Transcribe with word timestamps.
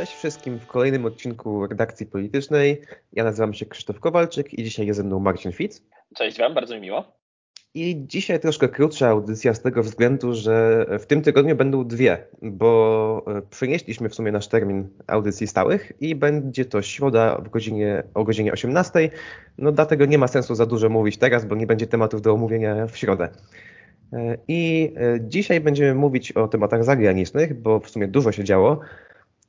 Cześć 0.00 0.14
wszystkim 0.14 0.58
w 0.58 0.66
kolejnym 0.66 1.04
odcinku 1.04 1.66
redakcji 1.66 2.06
politycznej. 2.06 2.82
Ja 3.12 3.24
nazywam 3.24 3.54
się 3.54 3.66
Krzysztof 3.66 4.00
Kowalczyk 4.00 4.54
i 4.54 4.64
dzisiaj 4.64 4.86
jest 4.86 4.96
ze 4.96 5.04
mną 5.04 5.20
Marcin 5.20 5.52
Fitz. 5.52 5.82
Cześć 6.16 6.38
Wam, 6.38 6.54
bardzo 6.54 6.74
mi 6.74 6.80
miło. 6.80 7.04
I 7.74 8.04
dzisiaj 8.06 8.40
troszkę 8.40 8.68
krótsza 8.68 9.08
audycja 9.08 9.54
z 9.54 9.62
tego 9.62 9.82
względu, 9.82 10.34
że 10.34 10.86
w 10.98 11.06
tym 11.06 11.22
tygodniu 11.22 11.56
będą 11.56 11.84
dwie, 11.84 12.26
bo 12.42 13.24
e, 13.26 13.42
przenieśliśmy 13.42 14.08
w 14.08 14.14
sumie 14.14 14.32
nasz 14.32 14.48
termin 14.48 14.88
audycji 15.06 15.46
stałych 15.46 15.92
i 16.00 16.14
będzie 16.14 16.64
to 16.64 16.82
środa 16.82 17.38
w 17.38 17.48
godzinie, 17.48 18.02
o 18.14 18.24
godzinie 18.24 18.52
18. 18.52 19.10
No 19.58 19.72
dlatego 19.72 20.06
nie 20.06 20.18
ma 20.18 20.28
sensu 20.28 20.54
za 20.54 20.66
dużo 20.66 20.88
mówić 20.88 21.16
teraz, 21.16 21.44
bo 21.44 21.54
nie 21.54 21.66
będzie 21.66 21.86
tematów 21.86 22.22
do 22.22 22.32
omówienia 22.32 22.86
w 22.86 22.96
środę. 22.96 23.28
E, 24.12 24.36
I 24.48 24.92
e, 24.96 25.18
dzisiaj 25.20 25.60
będziemy 25.60 25.94
mówić 25.94 26.32
o 26.32 26.48
tematach 26.48 26.84
zagranicznych, 26.84 27.60
bo 27.60 27.80
w 27.80 27.90
sumie 27.90 28.08
dużo 28.08 28.32
się 28.32 28.44
działo. 28.44 28.80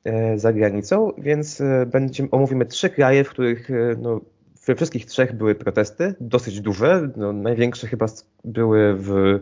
E, 0.04 0.38
za 0.38 0.52
granicą, 0.52 1.12
więc 1.18 1.60
e, 1.60 1.86
będziemy, 1.86 2.30
omówimy 2.30 2.66
trzy 2.66 2.90
kraje, 2.90 3.24
w 3.24 3.28
których 3.28 3.70
e, 3.70 3.74
no, 3.98 4.20
we 4.66 4.74
wszystkich 4.74 5.06
trzech 5.06 5.32
były 5.32 5.54
protesty, 5.54 6.14
dosyć 6.20 6.60
duże. 6.60 7.10
No, 7.16 7.32
największe 7.32 7.86
chyba 7.86 8.06
były 8.44 8.94
w 8.94 9.40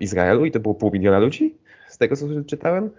Izraelu 0.00 0.44
i 0.44 0.50
to 0.50 0.60
było 0.60 0.74
pół 0.74 0.90
miliona 0.90 1.18
ludzi, 1.18 1.58
z 1.88 1.98
tego 1.98 2.16
co 2.16 2.26
czytałem. 2.46 2.90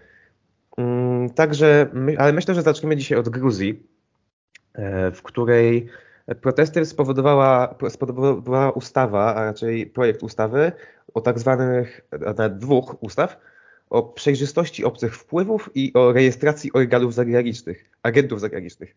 Mm, 0.77 1.29
także, 1.29 1.87
ale 2.17 2.33
myślę, 2.33 2.55
że 2.55 2.61
zaczniemy 2.61 2.95
dzisiaj 2.95 3.17
od 3.17 3.29
Gruzji, 3.29 3.83
w 5.13 5.19
której 5.23 5.87
protesty 6.41 6.85
spowodowała, 6.85 7.75
spowodowała 7.89 8.71
ustawa, 8.71 9.35
a 9.35 9.43
raczej 9.43 9.85
projekt 9.85 10.23
ustawy 10.23 10.71
o 11.13 11.21
tak 11.21 11.39
zwanych, 11.39 12.01
dwóch 12.49 13.03
ustaw, 13.03 13.37
o 13.89 14.03
przejrzystości 14.03 14.85
obcych 14.85 15.15
wpływów 15.15 15.69
i 15.75 15.91
o 15.93 16.13
rejestracji 16.13 16.73
organów 16.73 17.13
zagranicznych, 17.13 17.85
agentów 18.03 18.41
zagranicznych. 18.41 18.95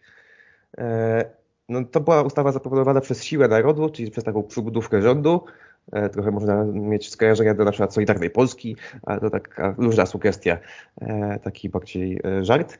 E, 0.78 1.24
no, 1.68 1.84
to 1.84 2.00
była 2.00 2.22
ustawa 2.22 2.52
zaproponowana 2.52 3.00
przez 3.00 3.24
Siłę 3.24 3.48
Narodu, 3.48 3.90
czyli 3.90 4.10
przez 4.10 4.24
taką 4.24 4.42
przybudówkę 4.42 5.02
rządu. 5.02 5.44
E, 5.92 6.08
trochę 6.08 6.30
można 6.30 6.64
mieć 6.64 7.10
skojarzenia 7.10 7.54
do 7.54 7.64
na 7.64 7.70
przykład 7.70 7.94
Solidarnej 7.94 8.30
Polski, 8.30 8.76
ale 9.02 9.20
to 9.20 9.30
taka 9.30 9.74
różna 9.78 10.06
sugestia, 10.06 10.58
e, 11.00 11.38
taki 11.42 11.68
bardziej 11.68 12.20
żart 12.42 12.78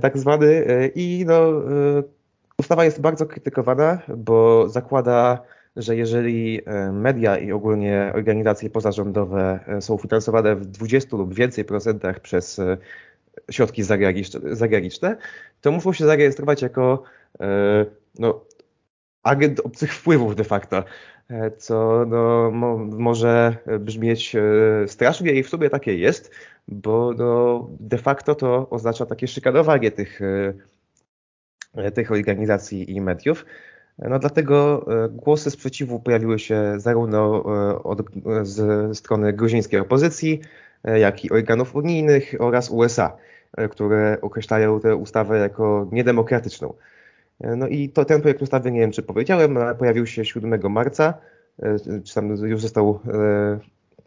tak 0.00 0.18
zwany. 0.18 0.64
I 0.94 1.24
no, 1.26 1.52
ustawa 2.58 2.84
jest 2.84 3.00
bardzo 3.00 3.26
krytykowana, 3.26 3.98
bo 4.16 4.68
zakłada 4.68 5.42
że 5.76 5.96
jeżeli 5.96 6.60
e, 6.66 6.92
media 6.92 7.38
i 7.38 7.52
ogólnie 7.52 8.12
organizacje 8.14 8.70
pozarządowe 8.70 9.60
e, 9.66 9.80
są 9.80 9.98
finansowane 9.98 10.56
w 10.56 10.66
20 10.66 11.16
lub 11.16 11.34
więcej 11.34 11.64
procentach 11.64 12.20
przez 12.20 12.58
e, 12.58 12.76
środki 13.50 13.82
zagraniczne, 14.44 15.16
to 15.60 15.72
muszą 15.72 15.92
się 15.92 16.04
zarejestrować 16.06 16.62
jako 16.62 17.02
no, 18.18 18.44
agent 19.22 19.60
obcych 19.60 19.94
wpływów 19.94 20.36
de 20.36 20.44
facto, 20.44 20.84
co 21.58 22.04
no, 22.08 22.50
mo, 22.50 22.78
może 22.78 23.56
brzmieć 23.80 24.36
strasznie 24.86 25.32
i 25.32 25.42
w 25.42 25.48
sumie 25.48 25.70
takie 25.70 25.98
jest, 25.98 26.34
bo 26.68 27.12
no, 27.18 27.68
de 27.80 27.98
facto 27.98 28.34
to 28.34 28.70
oznacza 28.70 29.06
takie 29.06 29.28
szykanowanie 29.28 29.90
tych, 29.90 30.20
tych 31.94 32.12
organizacji 32.12 32.96
i 32.96 33.00
mediów. 33.00 33.44
No 33.98 34.18
dlatego 34.18 34.86
e, 35.04 35.08
głosy 35.08 35.50
sprzeciwu 35.50 36.00
pojawiły 36.00 36.38
się 36.38 36.74
zarówno 36.76 37.44
e, 37.70 37.82
od, 37.82 38.02
ze 38.42 38.94
strony 38.94 39.32
gruzińskiej 39.32 39.80
opozycji, 39.80 40.40
e, 40.84 40.98
jak 40.98 41.24
i 41.24 41.30
organów 41.30 41.74
unijnych 41.74 42.34
oraz 42.38 42.70
USA, 42.70 43.16
które 43.70 44.18
określają 44.22 44.80
tę 44.80 44.96
ustawę 44.96 45.38
jako 45.38 45.88
niedemokratyczną. 45.92 46.74
No 47.40 47.68
i 47.68 47.88
to, 47.88 48.04
ten 48.04 48.20
projekt 48.20 48.42
ustawy, 48.42 48.72
nie 48.72 48.80
wiem 48.80 48.92
czy 48.92 49.02
powiedziałem, 49.02 49.56
ale 49.56 49.74
pojawił 49.74 50.06
się 50.06 50.24
7 50.24 50.72
marca, 50.72 51.14
czy 52.04 52.14
tam 52.14 52.28
już 52.28 52.62
został 52.62 53.00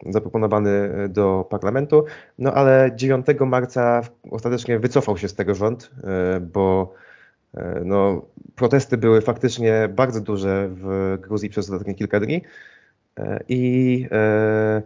zaproponowany 0.06 0.90
do 1.08 1.46
parlamentu, 1.50 2.04
no 2.38 2.52
ale 2.52 2.90
9 2.96 3.26
marca 3.40 4.00
ostatecznie 4.30 4.78
wycofał 4.78 5.16
się 5.16 5.28
z 5.28 5.34
tego 5.34 5.54
rząd, 5.54 5.90
bo 6.40 6.94
E, 6.94 7.06
no, 7.84 8.26
protesty 8.56 8.96
były 8.96 9.20
faktycznie 9.20 9.88
bardzo 9.88 10.20
duże 10.20 10.68
w 10.68 11.16
Gruzji 11.20 11.50
przez 11.50 11.70
ostatnie 11.70 11.94
kilka 11.94 12.20
dni. 12.20 12.42
E, 13.18 13.40
I 13.48 14.06
e, 14.12 14.82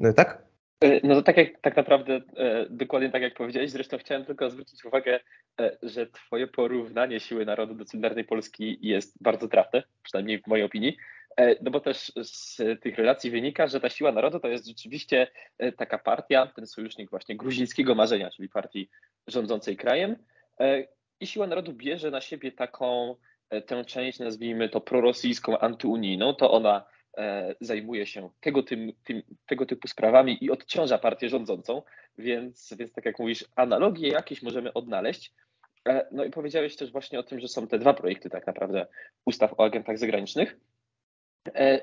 no, 0.00 0.12
tak? 0.12 0.50
No 1.02 1.14
to 1.14 1.22
tak, 1.22 1.36
jak, 1.36 1.60
tak 1.60 1.76
naprawdę, 1.76 2.20
dokładnie 2.70 3.10
tak 3.10 3.22
jak 3.22 3.34
powiedziałeś, 3.34 3.70
zresztą 3.70 3.98
chciałem 3.98 4.24
tylko 4.24 4.50
zwrócić 4.50 4.84
uwagę, 4.84 5.20
że 5.82 6.06
twoje 6.06 6.46
porównanie 6.46 7.20
siły 7.20 7.44
narodu 7.44 7.74
do 7.74 7.84
Solidarnej 7.84 8.24
Polski 8.24 8.78
jest 8.82 9.22
bardzo 9.22 9.48
trafne, 9.48 9.82
przynajmniej 10.02 10.42
w 10.42 10.46
mojej 10.46 10.64
opinii, 10.64 10.96
no 11.62 11.70
bo 11.70 11.80
też 11.80 12.12
z 12.22 12.56
tych 12.82 12.96
relacji 12.96 13.30
wynika, 13.30 13.66
że 13.66 13.80
ta 13.80 13.88
siła 13.88 14.12
narodu 14.12 14.40
to 14.40 14.48
jest 14.48 14.66
rzeczywiście 14.66 15.26
taka 15.76 15.98
partia, 15.98 16.46
ten 16.46 16.66
sojusznik 16.66 17.10
właśnie 17.10 17.36
gruzińskiego 17.36 17.94
marzenia, 17.94 18.30
czyli 18.30 18.48
partii 18.48 18.90
rządzącej 19.26 19.76
krajem, 19.76 20.16
i 21.20 21.26
Siła 21.26 21.46
Narodu 21.46 21.72
bierze 21.72 22.10
na 22.10 22.20
siebie 22.20 22.52
taką 22.52 23.16
e, 23.50 23.62
tę 23.62 23.84
część, 23.84 24.18
nazwijmy 24.18 24.68
to 24.68 24.80
prorosyjską, 24.80 25.58
antyunijną, 25.58 26.34
to 26.34 26.50
ona 26.50 26.86
e, 27.16 27.54
zajmuje 27.60 28.06
się 28.06 28.30
tego, 28.40 28.62
tym, 28.62 28.92
tym, 29.04 29.22
tego 29.46 29.66
typu 29.66 29.88
sprawami 29.88 30.44
i 30.44 30.50
odciąża 30.50 30.98
partię 30.98 31.28
rządzącą, 31.28 31.82
więc, 32.18 32.74
więc 32.78 32.92
tak 32.92 33.04
jak 33.04 33.18
mówisz, 33.18 33.44
analogie 33.56 34.08
jakieś 34.08 34.42
możemy 34.42 34.72
odnaleźć. 34.72 35.32
E, 35.88 36.06
no 36.12 36.24
i 36.24 36.30
powiedziałeś 36.30 36.76
też 36.76 36.92
właśnie 36.92 37.18
o 37.18 37.22
tym, 37.22 37.40
że 37.40 37.48
są 37.48 37.66
te 37.66 37.78
dwa 37.78 37.94
projekty 37.94 38.30
tak 38.30 38.46
naprawdę 38.46 38.86
ustaw 39.26 39.60
o 39.60 39.64
agentach 39.64 39.98
zagranicznych. 39.98 40.56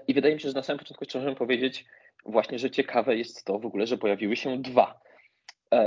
I 0.08 0.14
wydaje 0.14 0.34
mi 0.36 0.42
się, 0.42 0.48
że 0.50 0.54
na 0.54 0.64
samym 0.64 0.80
początku 0.80 1.06
możemy 1.16 1.36
powiedzieć 1.36 1.86
właśnie, 2.25 2.59
że 2.59 2.72
ciekawe 2.72 3.16
jest 3.16 3.46
to 3.46 3.59
w 3.59 3.66
ogóle, 3.66 3.88
że 3.88 3.98
pojawiły 3.98 4.36
się 4.36 4.62
dwa 4.62 5.00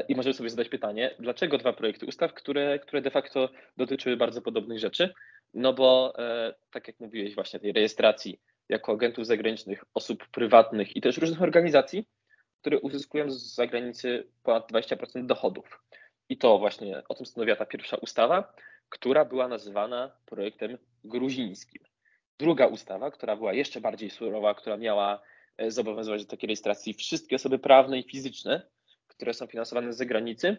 I 0.09 0.15
możemy 0.15 0.35
sobie 0.35 0.51
zadać 0.51 0.69
pytanie, 0.69 1.15
dlaczego 1.19 1.59
dwa 1.59 1.73
projekty 1.73 2.07
ustaw, 2.07 2.35
które, 2.35 2.79
które 2.79 3.03
de 3.03 3.11
facto 3.11 3.49
dotyczyły 3.77 4.17
bardzo 4.17 4.43
podobnych 4.43 4.79
rzeczy? 4.79 5.15
No 5.55 5.73
bo 5.73 6.13
e, 6.19 6.55
tak 6.71 6.89
jak 6.89 7.01
mówiłeś 7.01 7.35
właśnie 7.35 7.61
tej 7.61 7.73
rejestracji 7.73 8.41
jako 8.69 8.93
agentów 8.93 9.27
zagranicznych 9.27 9.85
osób 9.95 10.29
prywatnych 10.29 10.97
i 10.97 11.01
też 11.01 11.19
różnych 11.19 11.43
organizacji, 11.43 12.07
które 12.61 12.79
uzyskują 12.79 13.31
z 13.31 13.55
zagranicy 13.55 14.29
ponad 14.43 14.73
20% 14.73 15.27
dochodów. 15.27 15.83
I 16.29 16.39
to 16.39 16.59
właśnie 16.59 17.03
o 17.09 17.15
tym 17.15 17.27
stanowiła 17.27 17.57
ta 17.57 17.67
pierwsza 17.67 17.97
ustawa, 17.97 18.55
która 18.89 19.25
była 19.25 19.49
nazywana 19.49 20.17
projektem 20.27 20.79
gruzińskim. 21.05 21.83
Druga 22.39 22.67
ustawa, 22.67 23.11
która 23.11 23.37
była 23.37 23.53
jeszcze 23.53 23.81
bardziej 23.81 24.11
surowa, 24.11 24.55
która 24.55 24.77
miała 24.77 25.23
e, 25.57 25.71
zobowiązywać 25.71 26.25
do 26.25 26.31
takiej 26.31 26.47
rejestracji 26.47 26.95
wszystkie 26.95 27.37
osoby 27.37 27.59
prawne 27.59 27.99
i 27.99 28.03
fizyczne, 28.03 28.63
które 29.21 29.35
są 29.35 29.47
finansowane 29.47 29.93
z 29.93 29.97
zagranicy. 29.97 30.57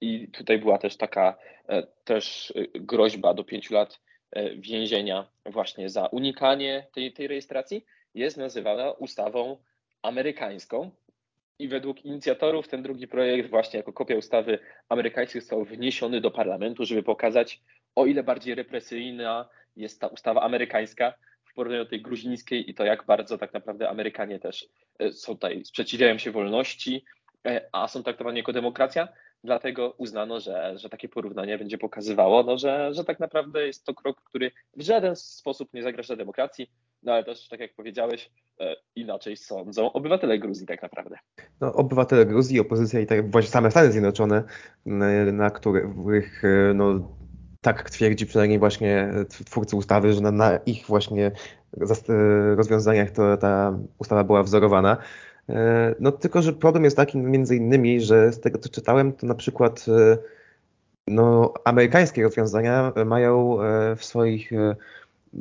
I 0.00 0.28
tutaj 0.28 0.58
była 0.58 0.78
też 0.78 0.96
taka 0.96 1.36
e, 1.68 1.82
też 2.04 2.52
e, 2.56 2.78
groźba 2.78 3.34
do 3.34 3.44
pięciu 3.44 3.74
lat 3.74 4.00
e, 4.30 4.56
więzienia 4.56 5.26
właśnie 5.46 5.88
za 5.88 6.06
unikanie 6.06 6.86
tej, 6.94 7.12
tej 7.12 7.26
rejestracji, 7.28 7.84
jest 8.14 8.36
nazywana 8.36 8.90
ustawą 8.90 9.56
amerykańską. 10.02 10.90
I 11.58 11.68
według 11.68 12.04
inicjatorów 12.04 12.68
ten 12.68 12.82
drugi 12.82 13.08
projekt 13.08 13.50
właśnie 13.50 13.76
jako 13.76 13.92
kopia 13.92 14.16
ustawy 14.16 14.58
amerykańskiej 14.88 15.40
został 15.40 15.64
wniesiony 15.64 16.20
do 16.20 16.30
parlamentu, 16.30 16.84
żeby 16.84 17.02
pokazać, 17.02 17.60
o 17.94 18.06
ile 18.06 18.22
bardziej 18.22 18.54
represyjna 18.54 19.48
jest 19.76 20.00
ta 20.00 20.06
ustawa 20.06 20.42
amerykańska 20.42 21.14
w 21.44 21.54
porównaniu 21.54 21.84
do 21.84 21.90
tej 21.90 22.02
gruzińskiej 22.02 22.70
i 22.70 22.74
to 22.74 22.84
jak 22.84 23.06
bardzo 23.06 23.38
tak 23.38 23.52
naprawdę 23.52 23.88
Amerykanie 23.88 24.38
też 24.38 24.68
są 25.12 25.32
tutaj, 25.32 25.64
sprzeciwiają 25.64 26.18
się 26.18 26.30
wolności, 26.30 27.04
a 27.72 27.88
są 27.88 28.02
traktowani 28.02 28.38
jako 28.38 28.52
demokracja. 28.52 29.08
Dlatego 29.44 29.94
uznano, 29.98 30.40
że, 30.40 30.78
że 30.78 30.88
takie 30.88 31.08
porównanie 31.08 31.58
będzie 31.58 31.78
pokazywało, 31.78 32.42
no, 32.42 32.58
że, 32.58 32.94
że 32.94 33.04
tak 33.04 33.20
naprawdę 33.20 33.66
jest 33.66 33.84
to 33.84 33.94
krok, 33.94 34.22
który 34.22 34.50
w 34.76 34.82
żaden 34.82 35.16
sposób 35.16 35.74
nie 35.74 35.82
zagraża 35.82 36.16
demokracji, 36.16 36.70
no 37.02 37.12
ale 37.12 37.24
też, 37.24 37.48
tak 37.48 37.60
jak 37.60 37.74
powiedziałeś, 37.74 38.30
e, 38.60 38.76
inaczej 38.96 39.36
sądzą 39.36 39.92
obywatele 39.92 40.38
Gruzji 40.38 40.66
tak 40.66 40.82
naprawdę. 40.82 41.16
No, 41.60 41.72
obywatele 41.72 42.26
Gruzji, 42.26 42.60
opozycja 42.60 43.00
i 43.00 43.06
tak 43.06 43.30
właśnie 43.30 43.50
same 43.50 43.70
Stany 43.70 43.92
Zjednoczone, 43.92 44.42
na 45.32 45.50
których 45.50 46.44
e, 46.44 46.74
no, 46.74 47.16
tak 47.60 47.90
twierdzi 47.90 48.26
przynajmniej 48.26 48.58
właśnie 48.58 49.12
twórcy 49.28 49.76
ustawy, 49.76 50.12
że 50.12 50.20
na, 50.20 50.30
na 50.30 50.56
ich 50.56 50.86
właśnie 50.86 51.30
rozwiązaniach 52.56 53.10
to 53.10 53.36
ta 53.36 53.78
ustawa 53.98 54.24
była 54.24 54.42
wzorowana. 54.42 54.96
E, 55.48 55.94
no 56.00 56.12
tylko, 56.12 56.42
że 56.42 56.52
problem 56.52 56.84
jest 56.84 56.96
taki 56.96 57.18
między 57.18 57.56
innymi, 57.56 58.00
że 58.00 58.32
z 58.32 58.40
tego 58.40 58.58
co 58.58 58.68
czytałem, 58.68 59.12
to 59.12 59.26
na 59.26 59.34
przykład 59.34 59.86
e, 59.88 60.18
no, 61.08 61.54
amerykańskie 61.64 62.22
rozwiązania 62.22 62.92
mają 63.06 63.62
e, 63.62 63.96
w 63.96 64.04
swoich 64.04 64.50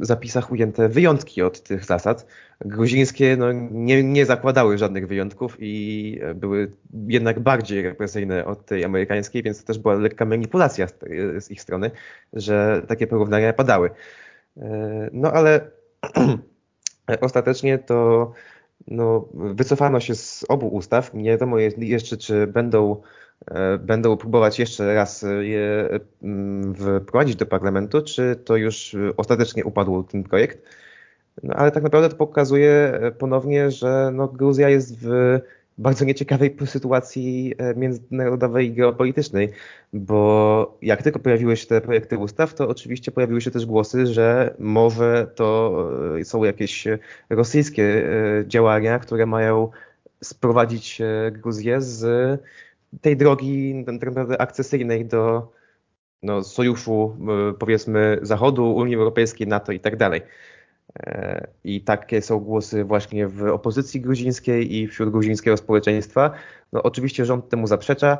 zapisach 0.02 0.52
ujęte 0.52 0.90
wyjątki 0.90 1.42
od 1.42 1.64
tych 1.64 1.86
zasad. 1.86 2.28
Gruzińskie 2.66 3.38
no, 3.38 3.52
nie, 3.72 4.04
nie 4.04 4.26
zakładały 4.26 4.78
żadnych 4.78 5.08
wyjątków 5.08 5.58
i 5.60 6.20
były 6.36 6.72
jednak 7.08 7.40
bardziej 7.40 7.82
represyjne 7.82 8.46
od 8.46 8.66
tej 8.66 8.86
amerykańskiej, 8.86 9.44
więc 9.44 9.62
to 9.62 9.68
też 9.68 9.80
była 9.80 9.94
lekka 9.96 10.26
manipulacja 10.26 10.88
z, 10.88 10.94
z 11.40 11.52
ich 11.52 11.62
strony, 11.62 11.92
że 12.34 12.82
takie 12.88 13.08
porównania 13.08 13.54
padały. 13.54 13.90
No 15.12 15.32
ale 15.32 15.72
ostatecznie 17.22 17.78
to 17.78 18.32
no, 18.88 19.28
wycofano 19.34 20.00
się 20.00 20.16
z 20.16 20.46
obu 20.50 20.68
ustaw. 20.68 21.14
Nie 21.14 21.30
wiadomo 21.30 21.58
jeszcze, 21.78 22.18
czy 22.18 22.48
będą, 22.48 23.02
e, 23.52 23.78
będą 23.78 24.18
próbować 24.18 24.60
jeszcze 24.60 24.96
raz 24.96 25.26
je 25.42 25.90
mm, 26.24 26.76
wprowadzić 27.04 27.36
do 27.36 27.46
parlamentu, 27.46 28.02
czy 28.02 28.36
to 28.46 28.56
już 28.56 28.96
ostatecznie 29.18 29.66
upadł 29.66 30.04
ten 30.04 30.24
projekt. 30.24 30.62
No, 31.44 31.54
ale 31.54 31.72
tak 31.72 31.84
naprawdę 31.84 32.10
to 32.10 32.16
pokazuje 32.16 33.00
ponownie, 33.18 33.72
że 33.72 34.12
no, 34.14 34.28
Gruzja 34.28 34.70
jest 34.70 35.00
w 35.00 35.40
bardzo 35.78 36.06
nieciekawej 36.06 36.56
sytuacji 36.66 37.54
e, 37.58 37.76
międzynarodowej 37.76 38.68
i 38.68 38.74
geopolitycznej, 38.74 39.50
bo 39.94 40.78
jak 40.82 41.04
tylko 41.04 41.20
pojawiły 41.20 41.58
się 41.58 41.68
te 41.68 41.82
projekty 41.82 42.18
ustaw, 42.18 42.54
to 42.54 42.70
oczywiście 42.70 43.12
pojawiły 43.12 43.42
się 43.42 43.52
też 43.52 43.66
głosy, 43.66 44.08
że 44.08 44.56
może 44.60 45.28
to 45.36 45.90
e, 46.20 46.26
są 46.26 46.44
jakieś 46.44 46.88
rosyjskie 47.30 47.84
e, 47.84 48.48
działania, 48.48 49.00
które 49.00 49.26
mają 49.26 49.70
sprowadzić 50.24 51.02
Gruzję 51.32 51.82
z 51.82 52.42
tej 53.02 53.18
drogi 53.18 53.84
tak 53.86 53.94
naprawdę 53.96 54.42
akcesyjnej 54.42 55.06
do 55.06 55.52
no, 56.24 56.44
sojuszu 56.44 57.18
powiedzmy 57.60 58.20
Zachodu, 58.22 58.76
Unii 58.76 58.96
Europejskiej, 58.96 59.48
NATO 59.48 59.72
i 59.72 59.80
tak 59.80 59.96
dalej. 59.96 60.22
I 61.64 61.82
takie 61.82 62.22
są 62.22 62.40
głosy 62.40 62.84
właśnie 62.84 63.28
w 63.28 63.44
opozycji 63.44 64.02
gruzińskiej 64.02 64.76
i 64.76 64.88
wśród 64.88 65.10
gruzińskiego 65.10 65.58
społeczeństwa. 65.58 66.32
No, 66.74 66.84
oczywiście 66.84 67.26
rząd 67.26 67.50
temu 67.50 67.68
zaprzecza 67.68 68.18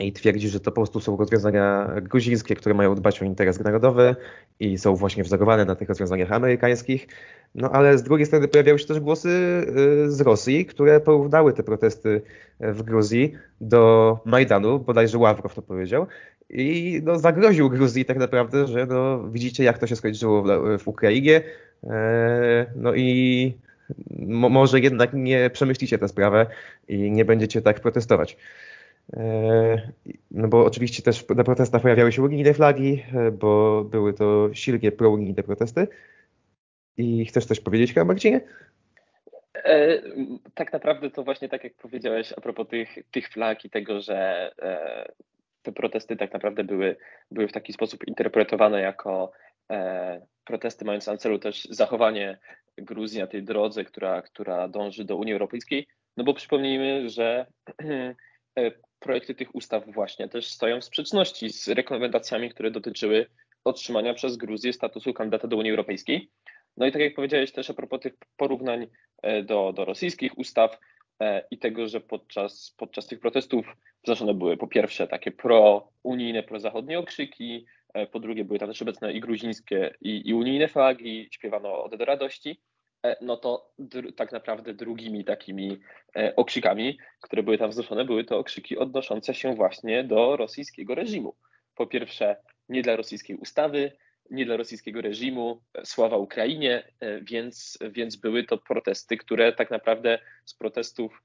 i 0.00 0.12
twierdzi, 0.12 0.48
że 0.48 0.60
to 0.60 0.70
po 0.70 0.74
prostu 0.74 1.00
są 1.00 1.16
rozwiązania 1.16 1.90
gruzińskie, 2.02 2.56
które 2.56 2.74
mają 2.74 2.94
dbać 2.94 3.22
o 3.22 3.24
interes 3.24 3.60
narodowy 3.60 4.16
i 4.60 4.78
są 4.78 4.94
właśnie 4.94 5.24
wzorowane 5.24 5.64
na 5.64 5.74
tych 5.74 5.88
rozwiązaniach 5.88 6.32
amerykańskich. 6.32 7.08
No 7.54 7.70
ale 7.70 7.98
z 7.98 8.02
drugiej 8.02 8.26
strony 8.26 8.48
pojawiały 8.48 8.78
się 8.78 8.86
też 8.86 9.00
głosy 9.00 9.28
y, 9.28 10.10
z 10.10 10.20
Rosji, 10.20 10.66
które 10.66 11.00
porównały 11.00 11.52
te 11.52 11.62
protesty 11.62 12.22
w 12.60 12.82
Gruzji 12.82 13.32
do 13.60 14.18
Majdanu, 14.24 14.78
bodajże 14.78 15.18
Ławrow 15.18 15.54
to 15.54 15.62
powiedział, 15.62 16.06
i 16.50 17.00
no, 17.04 17.18
zagroził 17.18 17.70
Gruzji 17.70 18.04
tak 18.04 18.16
naprawdę, 18.16 18.66
że 18.66 18.86
no, 18.86 19.28
widzicie 19.28 19.64
jak 19.64 19.78
to 19.78 19.86
się 19.86 19.96
skończyło 19.96 20.42
w, 20.42 20.78
w 20.82 20.88
Ukrainie, 20.88 21.42
e, 21.84 22.66
no 22.76 22.94
i 22.94 23.52
mo, 24.18 24.48
może 24.48 24.80
jednak 24.80 25.12
nie 25.12 25.50
przemyślicie 25.50 25.98
tę 25.98 26.08
sprawę 26.08 26.46
i 26.88 27.10
nie 27.10 27.24
będziecie 27.24 27.62
tak 27.62 27.80
protestować. 27.80 28.36
E, 29.16 29.92
no 30.30 30.48
bo 30.48 30.64
oczywiście 30.64 31.02
też 31.02 31.28
na 31.28 31.44
protestach 31.44 31.82
pojawiały 31.82 32.12
się 32.12 32.22
unijne 32.22 32.54
flagi, 32.54 33.02
e, 33.14 33.30
bo 33.30 33.84
były 33.84 34.12
to 34.12 34.50
silnie 34.52 34.92
prounijne 34.92 35.42
protesty. 35.42 35.88
I 36.96 37.26
chcesz 37.26 37.46
coś 37.46 37.60
powiedzieć 37.60 37.94
chyba, 37.94 38.04
Marcinie? 38.04 38.40
E, 39.54 40.02
tak 40.54 40.72
naprawdę 40.72 41.10
to 41.10 41.22
właśnie 41.22 41.48
tak 41.48 41.64
jak 41.64 41.74
powiedziałeś 41.74 42.32
a 42.36 42.40
propos 42.40 42.68
tych, 42.68 42.98
tych 43.10 43.28
flag 43.28 43.64
i 43.64 43.70
tego, 43.70 44.00
że 44.00 44.50
e, 44.62 45.12
te 45.62 45.72
protesty 45.72 46.16
tak 46.16 46.32
naprawdę 46.32 46.64
były, 46.64 46.96
były 47.30 47.48
w 47.48 47.52
taki 47.52 47.72
sposób 47.72 48.08
interpretowane 48.08 48.80
jako 48.80 49.32
e, 49.70 50.26
protesty 50.44 50.84
mające 50.84 51.12
na 51.12 51.18
celu 51.18 51.38
też 51.38 51.64
zachowanie 51.70 52.38
Gruzji 52.78 53.20
na 53.20 53.26
tej 53.26 53.42
drodze, 53.42 53.84
która, 53.84 54.22
która 54.22 54.68
dąży 54.68 55.04
do 55.04 55.16
Unii 55.16 55.32
Europejskiej. 55.32 55.86
No 56.16 56.24
bo 56.24 56.34
przypomnijmy, 56.34 57.08
że 57.08 57.46
e, 58.58 58.70
projekty 58.98 59.34
tych 59.34 59.54
ustaw 59.54 59.84
właśnie 59.86 60.28
też 60.28 60.48
stoją 60.48 60.80
w 60.80 60.84
sprzeczności 60.84 61.50
z 61.50 61.68
rekomendacjami, 61.68 62.50
które 62.50 62.70
dotyczyły 62.70 63.26
otrzymania 63.64 64.14
przez 64.14 64.36
Gruzję 64.36 64.72
statusu 64.72 65.12
kandydata 65.12 65.48
do 65.48 65.56
Unii 65.56 65.70
Europejskiej. 65.70 66.30
No 66.76 66.86
i 66.86 66.92
tak 66.92 67.02
jak 67.02 67.14
powiedziałeś 67.14 67.52
też 67.52 67.70
a 67.70 67.74
propos 67.74 68.00
tych 68.00 68.12
porównań 68.36 68.86
e, 69.22 69.42
do, 69.42 69.72
do 69.72 69.84
rosyjskich 69.84 70.38
ustaw 70.38 70.78
e, 71.20 71.44
i 71.50 71.58
tego, 71.58 71.88
że 71.88 72.00
podczas, 72.00 72.74
podczas 72.76 73.06
tych 73.06 73.20
protestów 73.20 73.66
wznoszone 74.02 74.34
były 74.34 74.56
po 74.56 74.66
pierwsze 74.66 75.08
takie 75.08 75.30
pro-unijne, 75.30 76.42
pro-zachodnie 76.42 76.98
okrzyki, 76.98 77.66
e, 77.94 78.06
po 78.06 78.20
drugie 78.20 78.44
były 78.44 78.58
tam 78.58 78.68
też 78.68 78.82
obecne 78.82 79.12
i 79.12 79.20
gruzińskie 79.20 79.94
i, 80.00 80.28
i 80.28 80.34
unijne 80.34 80.68
flagi, 80.68 81.28
śpiewano 81.30 81.84
ode 81.84 81.96
do 81.98 82.04
radości, 82.04 82.60
no 83.20 83.36
to 83.36 83.72
tak 84.16 84.32
naprawdę 84.32 84.74
drugimi 84.74 85.24
takimi 85.24 85.80
okrzykami, 86.36 86.98
które 87.20 87.42
były 87.42 87.58
tam 87.58 87.70
wznoszone, 87.70 88.04
były 88.04 88.24
to 88.24 88.38
okrzyki 88.38 88.78
odnoszące 88.78 89.34
się 89.34 89.54
właśnie 89.54 90.04
do 90.04 90.36
rosyjskiego 90.36 90.94
reżimu. 90.94 91.34
Po 91.74 91.86
pierwsze, 91.86 92.36
nie 92.68 92.82
dla 92.82 92.96
rosyjskiej 92.96 93.36
ustawy, 93.36 93.92
nie 94.30 94.44
dla 94.44 94.56
rosyjskiego 94.56 95.00
reżimu, 95.00 95.62
sława 95.84 96.16
Ukrainie, 96.16 96.92
e, 97.00 97.20
więc, 97.20 97.78
więc 97.90 98.16
były 98.16 98.44
to 98.44 98.58
protesty, 98.58 99.16
które 99.16 99.52
tak 99.52 99.70
naprawdę 99.70 100.18
z 100.44 100.54
protestów 100.54 101.22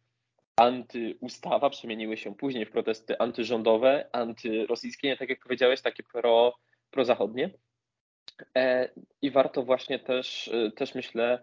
antyustawa 0.56 1.70
przemieniły 1.70 2.18
się 2.18 2.36
później 2.36 2.66
w 2.66 2.72
protesty 2.72 3.20
antyrządowe, 3.20 4.10
antyrosyjskie, 4.12 5.18
tak 5.18 5.30
jak 5.30 5.40
powiedziałeś, 5.40 5.82
takie 5.82 6.04
pro, 6.04 6.56
prozachodnie. 6.92 7.50
E, 8.58 8.90
I 9.22 9.32
warto 9.32 9.64
właśnie 9.64 10.00
też, 10.00 10.48
e, 10.48 10.72
też 10.72 10.96
myślę, 10.96 11.42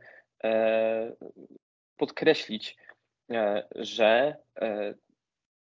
podkreślić, 1.97 2.77
że 3.75 4.37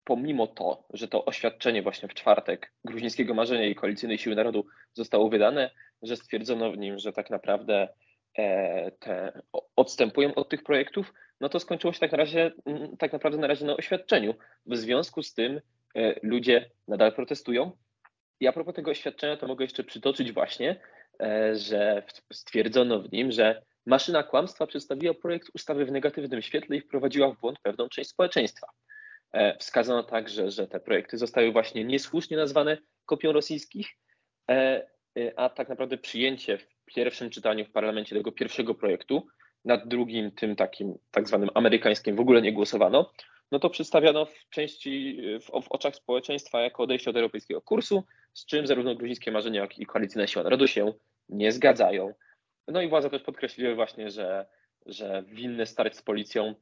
pomimo 0.04 0.48
to, 0.48 0.86
że 0.94 1.08
to 1.08 1.26
oświadczenie 1.26 1.82
właśnie 1.82 2.10
w 2.10 2.14
czwartek 2.14 2.74
gruzińskiego 2.86 3.34
marzenia 3.34 3.68
i 3.68 3.76
koalicyjnej 3.76 4.18
siły 4.18 4.36
narodu 4.36 4.66
zostało 4.94 5.30
wydane, 5.30 5.72
że 6.02 6.16
stwierdzono 6.16 6.72
w 6.72 6.78
nim, 6.78 7.00
że 7.00 7.14
tak 7.14 7.30
naprawdę 7.30 7.82
e, 7.82 7.94
te 9.00 9.42
odstępują 9.76 10.36
od 10.36 10.50
tych 10.50 10.64
projektów, 10.64 11.14
no 11.44 11.50
to 11.50 11.60
skończyło 11.60 11.94
się 11.94 12.00
tak, 12.00 12.12
na 12.12 12.18
razie, 12.18 12.52
mm, 12.66 12.98
tak 12.98 13.14
naprawdę 13.14 13.40
na 13.40 13.48
razie 13.48 13.66
na 13.66 13.76
oświadczeniu. 13.76 14.36
W 14.66 14.78
związku 14.78 15.24
z 15.24 15.34
tym 15.34 15.62
e, 15.96 16.16
ludzie 16.24 16.70
nadal 16.88 17.14
protestują. 17.14 17.72
I 18.40 18.48
a 18.48 18.52
propos 18.52 18.76
tego 18.76 18.92
oświadczenia, 18.92 19.38
to 19.38 19.48
mogę 19.48 19.66
jeszcze 19.66 19.84
przytoczyć 19.84 20.32
właśnie, 20.32 20.82
e, 21.22 21.56
że 21.56 22.04
stwierdzono 22.34 23.00
w 23.00 23.12
nim, 23.12 23.32
że 23.32 23.62
maszyna 23.86 24.24
kłamstwa 24.24 24.68
przedstawiła 24.68 25.14
projekt 25.14 25.50
ustawy 25.54 25.86
w 25.86 25.92
negatywnym 25.92 26.42
świetle 26.42 26.76
i 26.76 26.82
wprowadziła 26.82 27.32
w 27.32 27.40
błąd 27.40 27.60
pewną 27.60 27.90
część 27.90 28.10
społeczeństwa. 28.10 28.68
E, 29.34 29.58
wskazano 29.58 30.04
także, 30.04 30.52
że 30.52 30.68
te 30.68 30.80
projekty 30.80 31.18
zostały 31.18 31.52
właśnie 31.52 31.84
niesłusznie 31.84 32.38
nazwane 32.38 32.78
kopią 33.06 33.32
rosyjskich, 33.32 33.88
e, 34.50 34.88
e, 35.20 35.40
a 35.40 35.50
tak 35.50 35.70
naprawdę 35.70 35.98
przyjęcie 35.98 36.58
pierwszym 36.86 37.30
czytaniu 37.30 37.66
w 37.66 37.72
parlamencie 37.72 38.16
tego 38.16 38.32
pierwszego 38.32 38.76
projektu, 38.76 39.28
nad 39.66 39.88
drugim, 39.88 40.32
tym 40.32 40.56
takim 40.56 40.98
tak 41.12 41.28
zwanym 41.28 41.50
amerykańskim 41.54 42.16
w 42.16 42.20
ogóle 42.20 42.42
nie 42.42 42.54
głosowano, 42.54 43.12
no 43.52 43.60
to 43.60 43.70
przedstawiano 43.70 44.26
w 44.26 44.50
części, 44.50 45.22
w, 45.40 45.46
w 45.46 45.72
oczach 45.72 45.96
społeczeństwa 45.96 46.62
jako 46.62 46.84
odejście 46.84 47.10
od 47.10 47.16
europejskiego 47.16 47.62
kursu, 47.62 48.04
z 48.34 48.46
czym 48.46 48.68
zarówno 48.68 48.96
gruzińskie 48.96 49.32
marzenia, 49.32 49.62
jak 49.62 49.80
i 49.80 49.86
koalicyjna 49.86 50.28
siła 50.28 50.44
narodu 50.44 50.68
się 50.68 50.94
nie 51.30 51.52
zgadzają. 51.52 52.14
No 52.68 52.82
i 52.82 52.90
władze 52.90 53.10
też 53.10 53.22
podkreśliły 53.22 53.76
właśnie, 53.76 54.10
że, 54.10 54.46
że 54.86 55.24
winne 55.28 55.66
starć 55.66 55.96
z 55.98 56.02
policją 56.02 56.56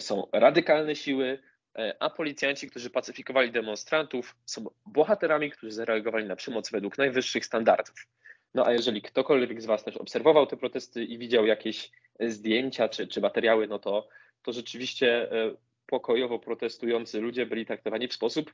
są 0.00 0.26
radykalne 0.32 0.96
siły, 0.96 1.38
E, 1.78 1.96
a 2.00 2.10
policjanci, 2.10 2.70
którzy 2.70 2.90
pacyfikowali 2.90 3.52
demonstrantów, 3.52 4.36
są 4.46 4.64
bohaterami, 4.86 5.50
którzy 5.50 5.72
zareagowali 5.72 6.26
na 6.26 6.36
przemoc 6.36 6.70
według 6.70 6.98
najwyższych 6.98 7.46
standardów. 7.46 8.06
No 8.54 8.66
a 8.66 8.72
jeżeli 8.72 9.02
ktokolwiek 9.02 9.62
z 9.62 9.66
Was 9.66 9.84
też 9.84 9.96
obserwował 9.96 10.46
te 10.46 10.56
protesty 10.56 11.04
i 11.04 11.18
widział 11.18 11.46
jakieś 11.46 11.90
zdjęcia 12.20 12.88
czy, 12.88 13.06
czy 13.06 13.20
materiały, 13.20 13.66
no 13.66 13.78
to, 13.78 14.08
to 14.42 14.52
rzeczywiście 14.52 15.32
e, 15.32 15.54
pokojowo 15.86 16.38
protestujący 16.38 17.20
ludzie 17.20 17.46
byli 17.46 17.66
traktowani 17.66 18.08
w 18.08 18.14
sposób 18.14 18.52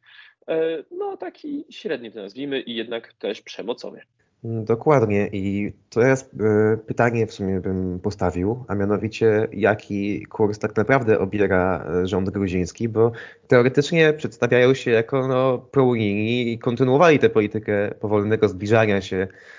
e, 0.48 0.84
no 0.90 1.16
taki 1.16 1.64
średni 1.70 2.12
to 2.12 2.22
nazwijmy 2.22 2.60
i 2.60 2.74
jednak 2.74 3.12
też 3.12 3.42
przemocowy. 3.42 4.00
Dokładnie 4.44 5.28
i 5.32 5.72
teraz 5.90 6.30
e, 6.40 6.76
pytanie 6.86 7.26
w 7.26 7.32
sumie 7.32 7.60
bym 7.60 8.00
postawił, 8.00 8.64
a 8.68 8.74
mianowicie 8.74 9.48
jaki 9.52 10.26
kurs 10.26 10.58
tak 10.58 10.76
naprawdę 10.76 11.18
obiera 11.18 11.86
e, 12.02 12.06
rząd 12.06 12.30
gruziński, 12.30 12.88
bo 12.88 13.12
teoretycznie 13.46 14.12
przedstawiają 14.12 14.74
się 14.74 14.90
jako 14.90 15.28
no, 15.28 15.58
prounijni 15.58 16.52
i 16.52 16.58
kontynuowali 16.58 17.18
tę 17.18 17.30
politykę 17.30 17.94
powolnego 18.00 18.48
zbliżania 18.48 19.00
się 19.00 19.16
e, 19.16 19.57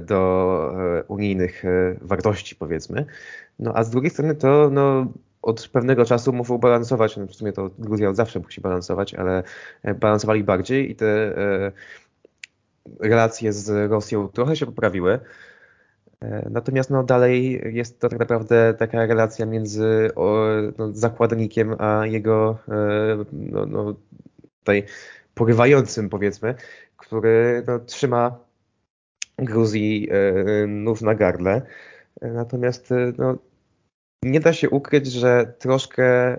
do 0.00 1.04
unijnych 1.08 1.62
wartości 2.00 2.56
powiedzmy, 2.56 3.06
no 3.58 3.72
a 3.74 3.84
z 3.84 3.90
drugiej 3.90 4.10
strony 4.10 4.34
to 4.34 4.70
no, 4.72 5.06
od 5.42 5.68
pewnego 5.68 6.04
czasu 6.04 6.32
muszą 6.32 6.58
balansować, 6.58 7.16
no 7.16 7.26
w 7.26 7.34
sumie 7.34 7.52
to 7.52 7.70
Gruzja 7.78 8.08
od 8.08 8.16
zawsze 8.16 8.40
musi 8.40 8.60
balansować, 8.60 9.14
ale 9.14 9.42
balansowali 10.00 10.44
bardziej 10.44 10.90
i 10.90 10.96
te 10.96 11.34
relacje 13.00 13.52
z 13.52 13.90
Rosją 13.90 14.28
trochę 14.28 14.56
się 14.56 14.66
poprawiły. 14.66 15.20
Natomiast 16.50 16.90
no, 16.90 17.02
dalej 17.02 17.62
jest 17.64 18.00
to 18.00 18.08
tak 18.08 18.18
naprawdę 18.18 18.74
taka 18.78 19.06
relacja 19.06 19.46
między 19.46 20.10
no, 20.78 20.92
zakładnikiem 20.92 21.76
a 21.78 22.06
jego 22.06 22.58
no, 23.32 23.66
no, 23.66 23.94
tutaj 24.58 24.84
porywającym 25.34 26.08
powiedzmy, 26.08 26.54
który 26.96 27.62
no, 27.66 27.78
trzyma 27.78 28.43
Gruzji 29.38 30.08
nóż 30.68 31.00
na 31.00 31.14
gardle. 31.14 31.62
Natomiast 32.22 32.90
no, 33.18 33.38
nie 34.22 34.40
da 34.40 34.52
się 34.52 34.70
ukryć, 34.70 35.06
że 35.06 35.54
troszkę 35.58 36.36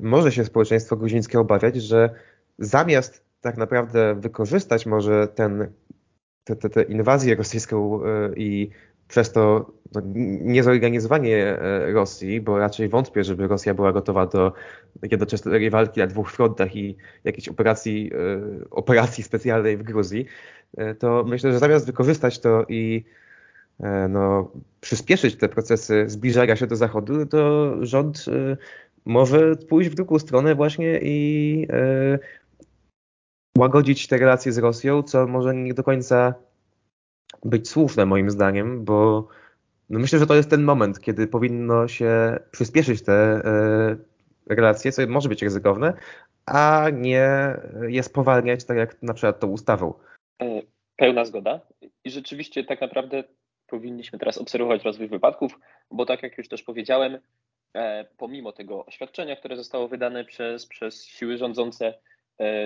może 0.00 0.32
się 0.32 0.44
społeczeństwo 0.44 0.96
gruzińskie 0.96 1.40
obawiać, 1.40 1.76
że 1.76 2.10
zamiast 2.58 3.24
tak 3.40 3.56
naprawdę 3.56 4.14
wykorzystać 4.14 4.86
może 4.86 5.28
ten, 5.28 5.72
tę 6.44 6.82
inwazję 6.82 7.34
rosyjską 7.34 8.00
i 8.36 8.70
przez 9.08 9.32
to 9.32 9.72
no, 9.94 10.02
niezorganizowanie 10.40 11.46
e, 11.46 11.92
Rosji, 11.92 12.40
bo 12.40 12.58
raczej 12.58 12.88
wątpię, 12.88 13.24
żeby 13.24 13.48
Rosja 13.48 13.74
była 13.74 13.92
gotowa 13.92 14.26
do 14.26 14.52
jednoczesnej 15.02 15.70
walki 15.70 16.00
na 16.00 16.06
dwóch 16.06 16.30
frontach 16.30 16.76
i 16.76 16.96
jakiejś 17.24 17.48
operacji, 17.48 18.10
e, 18.14 18.70
operacji 18.70 19.24
specjalnej 19.24 19.76
w 19.76 19.82
Gruzji, 19.82 20.26
e, 20.76 20.94
to 20.94 21.24
myślę, 21.28 21.52
że 21.52 21.58
zamiast 21.58 21.86
wykorzystać 21.86 22.38
to 22.38 22.64
i 22.68 23.04
no, 24.08 24.50
przyspieszyć 24.80 25.36
te 25.36 25.48
procesy 25.48 26.04
zbliżania 26.08 26.56
się 26.56 26.66
do 26.66 26.76
Zachodu, 26.76 27.26
to 27.26 27.74
rząd 27.86 28.24
może 29.04 29.56
pójść 29.56 29.90
w 29.90 29.94
drugą 29.94 30.18
stronę 30.18 30.54
właśnie 30.54 31.00
i 31.02 31.68
łagodzić 33.58 34.06
te 34.06 34.18
relacje 34.18 34.52
z 34.52 34.58
Rosją, 34.58 35.02
co 35.02 35.26
może 35.26 35.54
nie 35.54 35.74
do 35.74 35.82
końca 35.82 36.34
być 37.44 37.68
słuszne 37.68 38.06
moim 38.06 38.30
zdaniem, 38.30 38.84
bo 38.84 39.28
no 39.90 39.98
myślę, 39.98 40.18
że 40.18 40.26
to 40.26 40.34
jest 40.34 40.50
ten 40.50 40.62
moment, 40.62 41.00
kiedy 41.00 41.26
powinno 41.26 41.88
się 41.88 42.38
przyspieszyć 42.50 43.02
te 43.02 43.12
e, 43.12 43.96
relacje, 44.46 44.92
co 44.92 45.06
może 45.06 45.28
być 45.28 45.42
ryzykowne, 45.42 45.92
a 46.46 46.86
nie 46.92 47.56
je 47.88 48.02
spowalniać, 48.02 48.64
tak 48.64 48.76
jak 48.76 49.02
na 49.02 49.14
przykład 49.14 49.40
tą 49.40 49.46
ustawą. 49.46 49.94
E, 50.42 50.62
pełna 50.96 51.24
zgoda. 51.24 51.60
I 52.04 52.10
rzeczywiście 52.10 52.64
tak 52.64 52.80
naprawdę 52.80 53.24
powinniśmy 53.66 54.18
teraz 54.18 54.38
obserwować 54.38 54.84
rozwój 54.84 55.08
wypadków, 55.08 55.58
bo 55.90 56.06
tak 56.06 56.22
jak 56.22 56.38
już 56.38 56.48
też 56.48 56.62
powiedziałem, 56.62 57.18
e, 57.74 58.04
pomimo 58.16 58.52
tego 58.52 58.86
oświadczenia, 58.86 59.36
które 59.36 59.56
zostało 59.56 59.88
wydane 59.88 60.24
przez, 60.24 60.66
przez 60.66 61.04
siły 61.04 61.38
rządzące, 61.38 61.94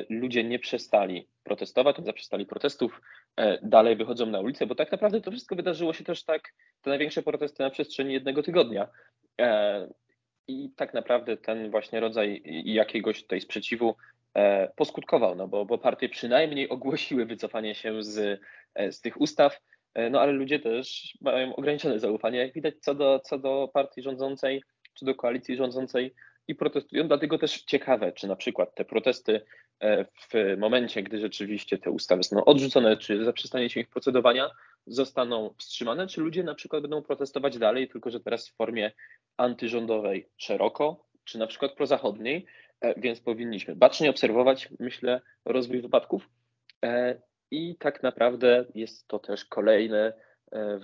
ludzie 0.09 0.45
nie 0.45 0.59
przestali 0.59 1.29
protestować, 1.45 1.99
nie 1.99 2.05
zaprzestali 2.05 2.47
protestów, 2.47 3.01
e, 3.37 3.59
dalej 3.63 3.97
wychodzą 3.97 4.27
na 4.27 4.41
ulicę, 4.41 4.67
bo 4.67 4.75
tak 4.75 4.93
naprawdę 4.93 5.21
to 5.21 5.31
wszystko 5.31 5.57
wydarzyło 5.57 5.93
się 5.93 6.05
też 6.05 6.25
tak, 6.25 6.53
te 6.83 6.91
największe 6.91 7.23
protesty 7.23 7.63
na 7.63 7.71
przestrzeni 7.71 8.13
jednego 8.13 8.43
tygodnia. 8.43 8.89
E, 9.41 9.89
I 10.49 10.71
tak 10.77 10.95
naprawdę 10.95 11.37
ten 11.37 11.71
właśnie 11.71 12.01
rodzaj 12.01 12.43
jakiegoś 12.65 13.23
tutaj 13.23 13.41
sprzeciwu 13.41 13.97
poskutkował, 14.77 15.35
no 15.35 15.49
bo, 15.49 15.65
bo 15.65 15.79
partie 15.79 16.09
przynajmniej 16.09 16.69
ogłosiły 16.69 17.27
wycofanie 17.27 17.75
się 17.75 18.03
z, 18.03 18.41
z 18.91 19.01
tych 19.01 19.21
ustaw, 19.21 19.61
no 20.11 20.21
ale 20.21 20.33
ludzie 20.33 20.59
też 20.59 21.19
mają 21.21 21.57
ograniczone 21.57 21.99
zaufanie, 21.99 22.39
jak 22.39 22.53
widać, 22.53 22.75
co 22.81 22.95
do, 22.95 23.21
co 23.21 23.39
do 23.39 23.71
partii 23.75 24.03
rządzącej, 24.03 24.63
czy 24.95 25.05
do 25.05 25.15
koalicji 25.15 25.57
rządzącej, 25.57 26.15
i 26.49 26.55
protestują. 26.55 27.09
Dlatego 27.09 27.39
też 27.39 27.63
ciekawe, 27.63 28.13
czy 28.13 28.29
na 28.29 28.37
przykład 28.37 28.75
te 28.75 28.85
protesty 28.85 29.41
e, 29.81 30.05
w 30.05 30.57
momencie, 30.59 31.03
gdy 31.03 31.19
rzeczywiście 31.21 31.79
te 31.79 31.91
ustawy 31.91 32.23
zostaną 32.23 32.45
odrzucone, 32.45 32.97
czy 32.97 33.25
zaprzestanie 33.25 33.71
się 33.71 33.81
ich 33.81 33.89
procedowania, 33.89 34.51
zostaną 34.87 35.55
wstrzymane, 35.59 36.07
czy 36.07 36.21
ludzie 36.21 36.43
na 36.43 36.55
przykład 36.55 36.83
będą 36.83 37.03
protestować 37.03 37.59
dalej, 37.59 37.89
tylko 37.89 38.11
że 38.11 38.21
teraz 38.21 38.49
w 38.49 38.57
formie 38.57 38.93
antyrządowej 39.37 40.29
szeroko, 40.37 41.07
czy 41.25 41.39
na 41.39 41.47
przykład 41.47 41.73
prozachodniej, 41.73 42.47
e, 42.81 43.01
więc 43.01 43.21
powinniśmy 43.21 43.77
bacznie 43.77 44.11
obserwować, 44.11 44.69
myślę, 44.81 45.21
rozwój 45.45 45.81
wypadków. 45.83 46.29
E, 46.85 47.23
I 47.51 47.77
tak 47.77 48.03
naprawdę 48.03 48.65
jest 48.75 49.09
to 49.09 49.19
też 49.19 49.45
kolejny 49.45 50.13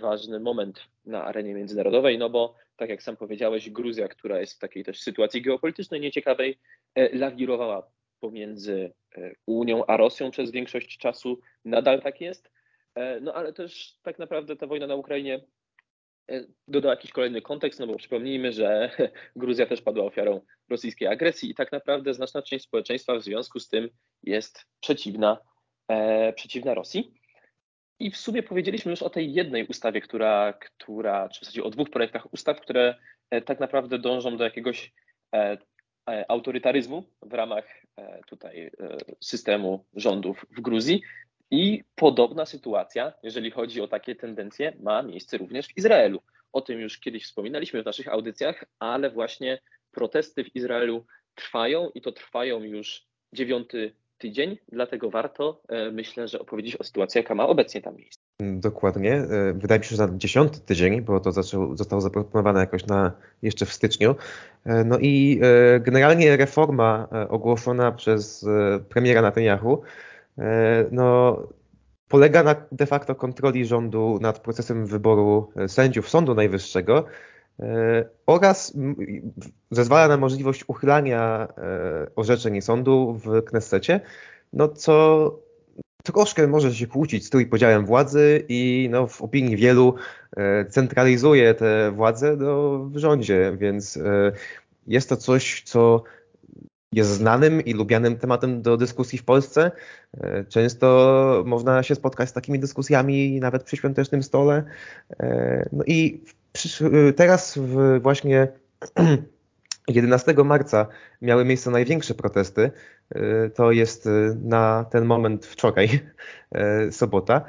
ważny 0.01 0.41
moment 0.41 0.81
na 1.07 1.25
arenie 1.25 1.55
międzynarodowej, 1.55 2.19
no 2.19 2.31
bo 2.31 2.55
tak 2.79 2.91
jak 2.91 3.03
sam 3.03 3.17
powiedziałeś, 3.17 3.71
Gruzja, 3.71 4.09
która 4.09 4.41
jest 4.41 4.57
w 4.57 4.59
takiej 4.59 4.85
też 4.85 5.01
sytuacji 5.01 5.43
geopolitycznej 5.43 6.01
nieciekawej, 6.01 6.59
e, 6.95 7.17
lawirowała 7.17 7.91
pomiędzy 8.21 8.93
e, 9.17 9.33
Unią 9.47 9.87
a 9.87 9.97
Rosją 9.97 10.31
przez 10.31 10.51
większość 10.51 10.99
czasu. 10.99 11.41
Nadal 11.65 12.03
tak 12.03 12.21
jest. 12.21 12.51
E, 12.95 13.21
no 13.21 13.35
ale 13.35 13.53
też 13.53 13.99
tak 14.03 14.19
naprawdę 14.19 14.57
ta 14.57 14.67
wojna 14.67 14.87
na 14.87 14.95
Ukrainie 14.95 15.41
dodała 16.69 16.95
jakiś 16.95 17.13
kolejny 17.13 17.43
kontekst, 17.43 17.81
no 17.81 17.87
bo 17.87 17.97
przypomnijmy, 17.97 18.53
że 18.53 18.91
Gruzja 19.37 19.67
też 19.67 19.83
padła 19.83 20.05
ofiarą 20.05 20.41
rosyjskiej 20.69 21.09
agresji 21.09 21.51
i 21.51 21.55
tak 21.55 21.73
naprawdę 21.73 22.15
znaczna 22.15 22.43
część 22.43 22.65
społeczeństwa 22.65 23.15
w 23.15 23.23
związku 23.23 23.61
z 23.61 23.69
tym 23.69 23.91
jest 24.23 24.67
przeciwna, 24.81 25.39
przeciwna 26.35 26.75
Rosji. 26.75 27.18
I 28.01 28.11
w 28.11 28.17
sumie 28.17 28.43
powiedzieliśmy 28.43 28.91
już 28.91 29.03
o 29.03 29.11
tej 29.11 29.35
jednej 29.35 29.67
ustawie, 29.67 30.01
która, 30.01 30.53
która, 30.53 31.29
czy 31.29 31.41
w 31.41 31.45
zasadzie 31.45 31.65
o 31.65 31.71
dwóch 31.71 31.91
projektach 31.91 32.33
ustaw, 32.33 32.61
które 32.61 32.95
e, 33.31 33.43
tak 33.43 33.61
naprawdę 33.61 33.99
dążą 33.99 34.37
do 34.37 34.45
jakiegoś 34.45 34.93
e, 35.35 35.59
e, 36.11 36.31
autorytaryzmu 36.31 37.05
w 37.23 37.33
ramach 37.33 37.65
tutaj 38.27 38.71
systemu 39.21 39.85
rządów 39.95 40.47
w 40.51 40.61
Gruzji. 40.61 41.03
I 41.51 41.85
podobna 41.95 42.47
sytuacja, 42.47 43.13
jeżeli 43.23 43.51
chodzi 43.51 43.81
o 43.81 43.89
takie 43.89 44.15
tendencje, 44.15 44.73
ma 44.81 45.03
miejsce 45.03 45.39
również 45.39 45.67
w 45.67 45.77
Izraelu. 45.77 46.23
O 46.53 46.61
tym 46.61 46.81
już 46.81 46.99
kiedyś 46.99 47.25
wspominaliśmy 47.25 47.83
w 47.83 47.87
naszych 47.87 48.09
audycjach, 48.09 48.65
ale 48.79 49.11
właśnie 49.11 49.59
protesty 49.91 50.45
w 50.45 50.57
Izraelu 50.57 51.07
trwają 51.35 51.91
i 51.95 52.01
to 52.01 52.13
trwają 52.13 52.63
już 52.63 53.07
dziewiąty 53.33 53.95
tydzień, 54.19 54.59
dlatego 54.73 55.11
warto, 55.11 55.61
e, 55.69 55.91
myślę, 55.91 56.29
że 56.29 56.39
opowiedzieć 56.39 56.77
o 56.77 56.85
sytuacji, 56.85 57.19
jaka 57.19 57.35
ma 57.35 57.47
obecnie 57.47 57.83
tam 57.83 57.97
miejsce. 57.97 58.21
Dokładnie. 58.41 59.15
E, 59.15 59.53
wydaje 59.53 59.79
mi 59.79 59.85
się, 59.85 59.97
że 59.97 60.07
na 60.07 60.19
dziesiąty 60.19 60.61
tydzień, 60.61 61.03
bo 61.03 61.21
to 61.21 61.33
zaczął, 61.33 61.77
zostało 61.77 62.03
zaproponowane 62.03 62.61
jakoś 62.61 62.87
na 62.87 63.13
jeszcze 63.43 63.67
w 63.67 63.73
styczniu. 63.73 64.15
E, 64.65 64.85
no 64.85 64.99
i 65.01 65.41
generalnie 65.81 66.37
reforma 66.37 67.09
ogłoszona 67.29 67.93
przez 67.93 68.47
premiera 68.89 69.23
Netanyahu 69.23 69.83
no, 70.91 71.39
polega 72.09 72.43
na 72.43 72.55
de 72.73 72.87
facto 72.87 73.15
kontroli 73.15 73.67
rządu 73.67 74.19
nad 74.21 74.39
procesem 74.39 74.87
wyboru 74.87 75.53
sędziów 75.67 76.09
Sądu 76.09 76.35
Najwyższego 76.35 77.05
oraz 78.27 78.73
zezwala 79.71 80.09
na 80.09 80.17
możliwość 80.17 80.65
uchylania 80.67 81.49
e, 81.59 82.07
orzeczeń 82.17 82.61
sądu 82.61 83.21
w 83.25 83.45
Knessecie, 83.45 84.01
no 84.53 84.69
co 84.69 85.39
troszkę 86.05 86.47
może 86.47 86.75
się 86.75 86.87
kłócić 86.87 87.27
z 87.27 87.31
trójpodziałem 87.31 87.87
władzy 87.87 88.45
i 88.49 88.89
no, 88.91 89.07
w 89.07 89.23
opinii 89.23 89.57
wielu 89.57 89.95
e, 90.37 90.65
centralizuje 90.65 91.55
te 91.55 91.93
władze 91.93 92.37
no, 92.37 92.79
w 92.79 92.97
rządzie, 92.97 93.57
więc 93.59 93.97
e, 93.97 94.33
jest 94.87 95.09
to 95.09 95.17
coś, 95.17 95.63
co 95.63 96.03
jest 96.93 97.11
znanym 97.11 97.65
i 97.65 97.75
lubianym 97.75 98.17
tematem 98.17 98.63
do 98.63 98.77
dyskusji 98.77 99.19
w 99.19 99.25
Polsce. 99.25 99.71
Często 100.49 101.43
można 101.47 101.83
się 101.83 101.95
spotkać 101.95 102.29
z 102.29 102.33
takimi 102.33 102.59
dyskusjami 102.59 103.41
nawet 103.41 103.63
przy 103.63 103.77
świątecznym 103.77 104.23
stole. 104.23 104.65
No 105.73 105.85
i 105.87 106.25
teraz 107.17 107.59
właśnie 108.01 108.49
11 109.89 110.35
marca 110.45 110.87
miały 111.23 111.45
miejsce 111.45 111.71
największe 111.71 112.15
protesty. 112.15 112.71
Y, 113.17 113.51
to 113.51 113.73
jest 113.73 114.07
y, 114.07 114.37
na 114.43 114.87
ten 114.91 115.05
moment 115.05 115.47
wczoraj, 115.47 115.89
y, 116.89 116.93
sobota. 116.93 117.45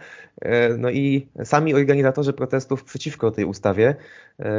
No 0.78 0.90
i 0.90 1.28
sami 1.44 1.74
organizatorzy 1.74 2.34
protestów 2.34 2.84
przeciwko 2.84 3.32
tej 3.32 3.46
ustawie, 3.46 3.96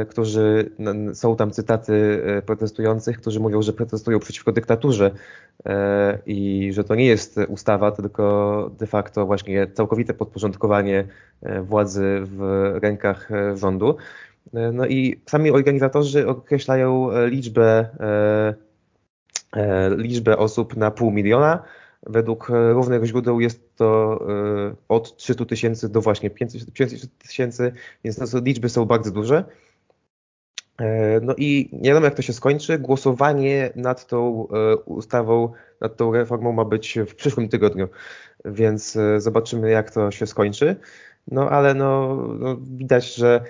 którzy 0.09 0.71
są 1.13 1.35
tam 1.35 1.51
cytaty 1.51 2.21
protestujących, 2.45 3.17
którzy 3.17 3.39
mówią, 3.39 3.61
że 3.61 3.73
protestują 3.73 4.19
przeciwko 4.19 4.51
dyktaturze 4.51 5.11
i 6.25 6.69
że 6.73 6.83
to 6.83 6.95
nie 6.95 7.05
jest 7.05 7.39
ustawa, 7.47 7.91
tylko 7.91 8.71
de 8.79 8.87
facto 8.87 9.25
właśnie 9.25 9.67
całkowite 9.67 10.13
podporządkowanie 10.13 11.07
władzy 11.61 12.21
w 12.23 12.71
rękach 12.81 13.29
rządu. 13.55 13.97
E, 14.53 14.71
no 14.71 14.87
i 14.87 15.21
sami 15.29 15.51
organizatorzy 15.51 16.27
określają 16.27 17.11
e, 17.11 17.27
liczbę, 17.27 17.89
e, 19.53 19.95
liczbę 19.97 20.37
osób 20.37 20.77
na 20.77 20.91
pół 20.91 21.11
miliona. 21.11 21.63
Według 22.07 22.51
różnych 22.71 23.05
źródeł 23.05 23.39
jest 23.39 23.75
to 23.75 24.19
od 24.87 25.17
300 25.17 25.45
tysięcy 25.45 25.89
do 25.89 26.01
właśnie 26.01 26.29
500 26.29 27.17
tysięcy, 27.17 27.71
więc 28.03 28.33
no, 28.33 28.41
liczby 28.45 28.69
są 28.69 28.85
bardzo 28.85 29.11
duże. 29.11 29.43
No 31.21 31.35
i 31.37 31.69
nie 31.73 31.89
wiadomo 31.89 32.05
jak 32.05 32.15
to 32.15 32.21
się 32.21 32.33
skończy. 32.33 32.79
Głosowanie 32.79 33.69
nad 33.75 34.07
tą 34.07 34.47
ustawą, 34.85 35.51
nad 35.81 35.97
tą 35.97 36.11
reformą 36.11 36.51
ma 36.51 36.65
być 36.65 36.99
w 37.07 37.15
przyszłym 37.15 37.49
tygodniu, 37.49 37.87
więc 38.45 38.97
zobaczymy 39.17 39.69
jak 39.69 39.91
to 39.91 40.11
się 40.11 40.27
skończy. 40.27 40.75
no 41.27 41.49
ale 41.49 41.73
no, 41.73 42.17
no 42.39 42.57
widać, 42.61 43.15
że 43.15 43.41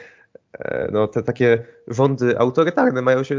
no, 0.91 1.07
te 1.07 1.23
takie 1.23 1.65
rządy 1.87 2.39
autorytarne 2.39 3.01
mają 3.01 3.23
się, 3.23 3.35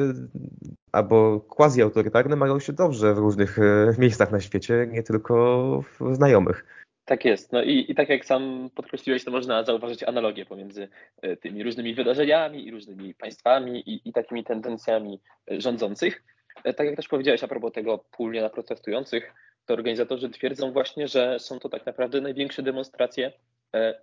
albo 0.93 1.41
quasi-autorytarne 1.41 2.37
mają 2.37 2.61
się 2.61 2.73
dobrze 2.73 3.15
w 3.15 3.19
różnych 3.19 3.59
e, 3.59 3.95
miejscach 3.99 4.33
na 4.33 4.41
świecie, 4.41 4.89
nie 4.91 5.03
tylko 5.03 5.85
w 6.01 6.15
znajomych. 6.15 6.65
Tak 7.05 7.25
jest. 7.25 7.53
No 7.53 7.63
i, 7.63 7.87
i 7.89 7.95
tak 7.95 8.09
jak 8.09 8.25
sam 8.25 8.71
podkreśliłeś, 8.75 9.25
to 9.25 9.31
można 9.31 9.65
zauważyć 9.65 10.03
analogię 10.03 10.47
pomiędzy 10.47 10.89
e, 11.23 11.37
tymi 11.37 11.63
różnymi 11.63 11.95
wydarzeniami 11.95 12.67
i 12.67 12.71
różnymi 12.71 13.15
państwami 13.15 13.91
i, 13.91 14.09
i 14.09 14.13
takimi 14.13 14.45
tendencjami 14.45 15.21
rządzących. 15.51 16.23
Tak 16.63 16.87
jak 16.87 16.97
też 16.97 17.09
powiedziałeś 17.09 17.45
a 17.45 17.49
propos 17.49 17.73
tego 17.73 18.05
pólnie 18.11 18.43
na 18.43 18.51
protestujących, 18.51 19.33
to 19.67 19.75
organizatorzy 19.75 20.31
twierdzą 20.31 20.73
właśnie, 20.73 21.09
że 21.09 21.39
są 21.39 21.59
to 21.59 21.69
tak 21.69 21.87
naprawdę 21.87 22.21
największe 22.21 22.63
demonstracje 22.63 23.33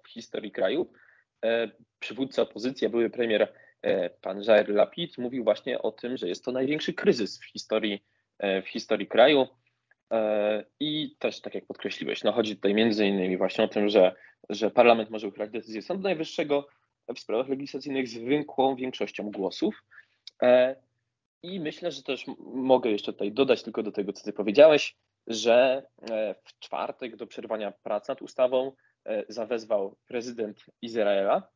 w 0.04 0.10
historii 0.10 0.52
kraju. 0.52 0.88
Przywódca 2.00 2.42
opozycji, 2.42 2.90
były 2.90 3.10
premier 3.10 3.54
pan 4.22 4.42
Jair 4.42 4.70
Lapid 4.70 5.18
mówił 5.18 5.44
właśnie 5.44 5.82
o 5.82 5.92
tym, 5.92 6.18
że 6.18 6.28
jest 6.28 6.46
to 6.46 6.52
największy 6.52 6.94
kryzys 6.94 7.40
w 7.40 7.46
historii, 7.46 8.04
w 8.64 8.68
historii 8.68 9.08
kraju. 9.08 9.48
I 10.80 11.16
też, 11.20 11.42
tak 11.42 11.56
jak 11.56 11.66
podkreśliłeś, 11.66 12.24
no 12.24 12.32
chodzi 12.32 12.56
tutaj 12.56 12.74
między 12.74 13.08
innymi 13.08 13.38
właśnie 13.38 13.64
o 13.64 13.68
tym, 13.68 13.90
że, 13.90 14.16
że 14.50 14.72
parlament 14.72 15.10
może 15.10 15.28
uchylać 15.28 15.52
decyzję 15.52 15.82
Sądu 15.82 16.04
Najwyższego 16.04 16.68
w 17.16 17.20
sprawach 17.20 17.50
legislacyjnych 17.50 18.08
zwykłą 18.08 18.76
większością 18.76 19.32
głosów. 19.32 19.84
I 21.44 21.60
myślę, 21.60 21.92
że 21.92 22.04
też 22.04 22.26
mogę 22.54 22.92
jeszcze 22.92 23.14
tutaj 23.14 23.32
dodać 23.32 23.64
tylko 23.64 23.84
do 23.84 23.92
tego, 23.92 24.14
co 24.14 24.24
ty 24.24 24.34
powiedziałeś, 24.34 24.96
że 25.28 25.84
e, 26.12 26.36
w 26.44 26.60
czwartek 26.60 27.16
do 27.16 27.28
przerwania 27.28 27.72
prac 27.72 28.08
nad 28.08 28.22
ustawą 28.22 28.68
e, 28.68 28.72
zawezwał 29.30 29.96
prezydent 30.08 30.66
Izraela, 30.82 31.50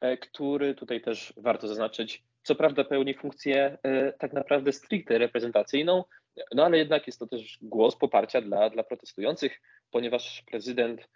e, 0.00 0.16
który 0.16 0.74
tutaj 0.74 1.00
też 1.00 1.34
warto 1.36 1.68
zaznaczyć, 1.68 2.24
co 2.42 2.54
prawda 2.54 2.84
pełni 2.84 3.14
funkcję 3.14 3.78
tak 4.18 4.32
naprawdę 4.32 4.72
stricte 4.72 5.18
reprezentacyjną, 5.18 6.04
no 6.54 6.64
ale 6.64 6.78
jednak 6.78 7.06
jest 7.06 7.18
to 7.18 7.26
też 7.26 7.58
głos 7.62 7.96
poparcia 7.96 8.40
dla, 8.40 8.70
dla 8.70 8.82
protestujących, 8.82 9.60
ponieważ 9.90 10.42
prezydent 10.50 11.08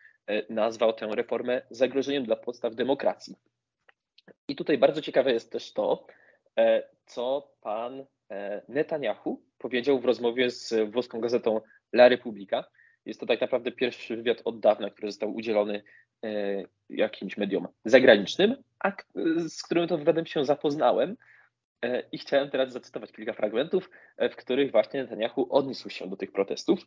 nazwał 0.51 0.93
tę 0.93 1.07
reformę 1.07 1.63
zagrożeniem 1.71 2.25
dla 2.25 2.37
podstaw 2.37 2.75
demokracji. 2.75 3.37
I 4.49 4.57
tutaj 4.57 4.79
bardzo 4.79 5.03
ciekawe 5.03 5.33
jest 5.33 5.53
też 5.53 5.73
to, 5.73 6.07
co 7.07 7.55
pan 7.61 8.07
Netanyahu 8.69 9.43
powiedział 9.59 10.01
w 10.01 10.05
rozmowie 10.05 10.51
z 10.51 10.91
włoską 10.91 11.21
gazetą 11.21 11.61
La 11.93 12.09
Repubblica. 12.09 12.65
Jest 13.09 13.21
to 13.21 13.27
tak 13.27 13.41
naprawdę 13.41 13.73
pierwszy 13.73 14.17
wywiad 14.17 14.43
od 14.45 14.61
dawna, 14.61 14.91
który 14.91 15.11
został 15.11 15.35
udzielony 15.35 15.83
e, 16.25 16.65
jakimś 16.91 17.37
mediom 17.37 17.69
zagranicznym, 17.85 18.57
a 18.79 18.93
z 19.49 19.63
którym 19.63 19.89
to 19.89 19.99
wywiadem 19.99 20.27
się 20.27 20.45
zapoznałem 20.45 21.17
e, 21.83 22.03
i 22.13 22.19
chciałem 22.19 22.51
teraz 22.51 22.73
zacytować 22.73 23.13
kilka 23.13 23.33
fragmentów, 23.33 23.91
e, 24.17 24.29
w 24.29 24.37
których 24.37 24.73
właśnie 24.73 25.03
Netanyahu 25.03 25.47
odniósł 25.51 25.91
się 25.91 26.11
do 26.11 26.17
tych 26.17 26.33
protestów. 26.33 26.87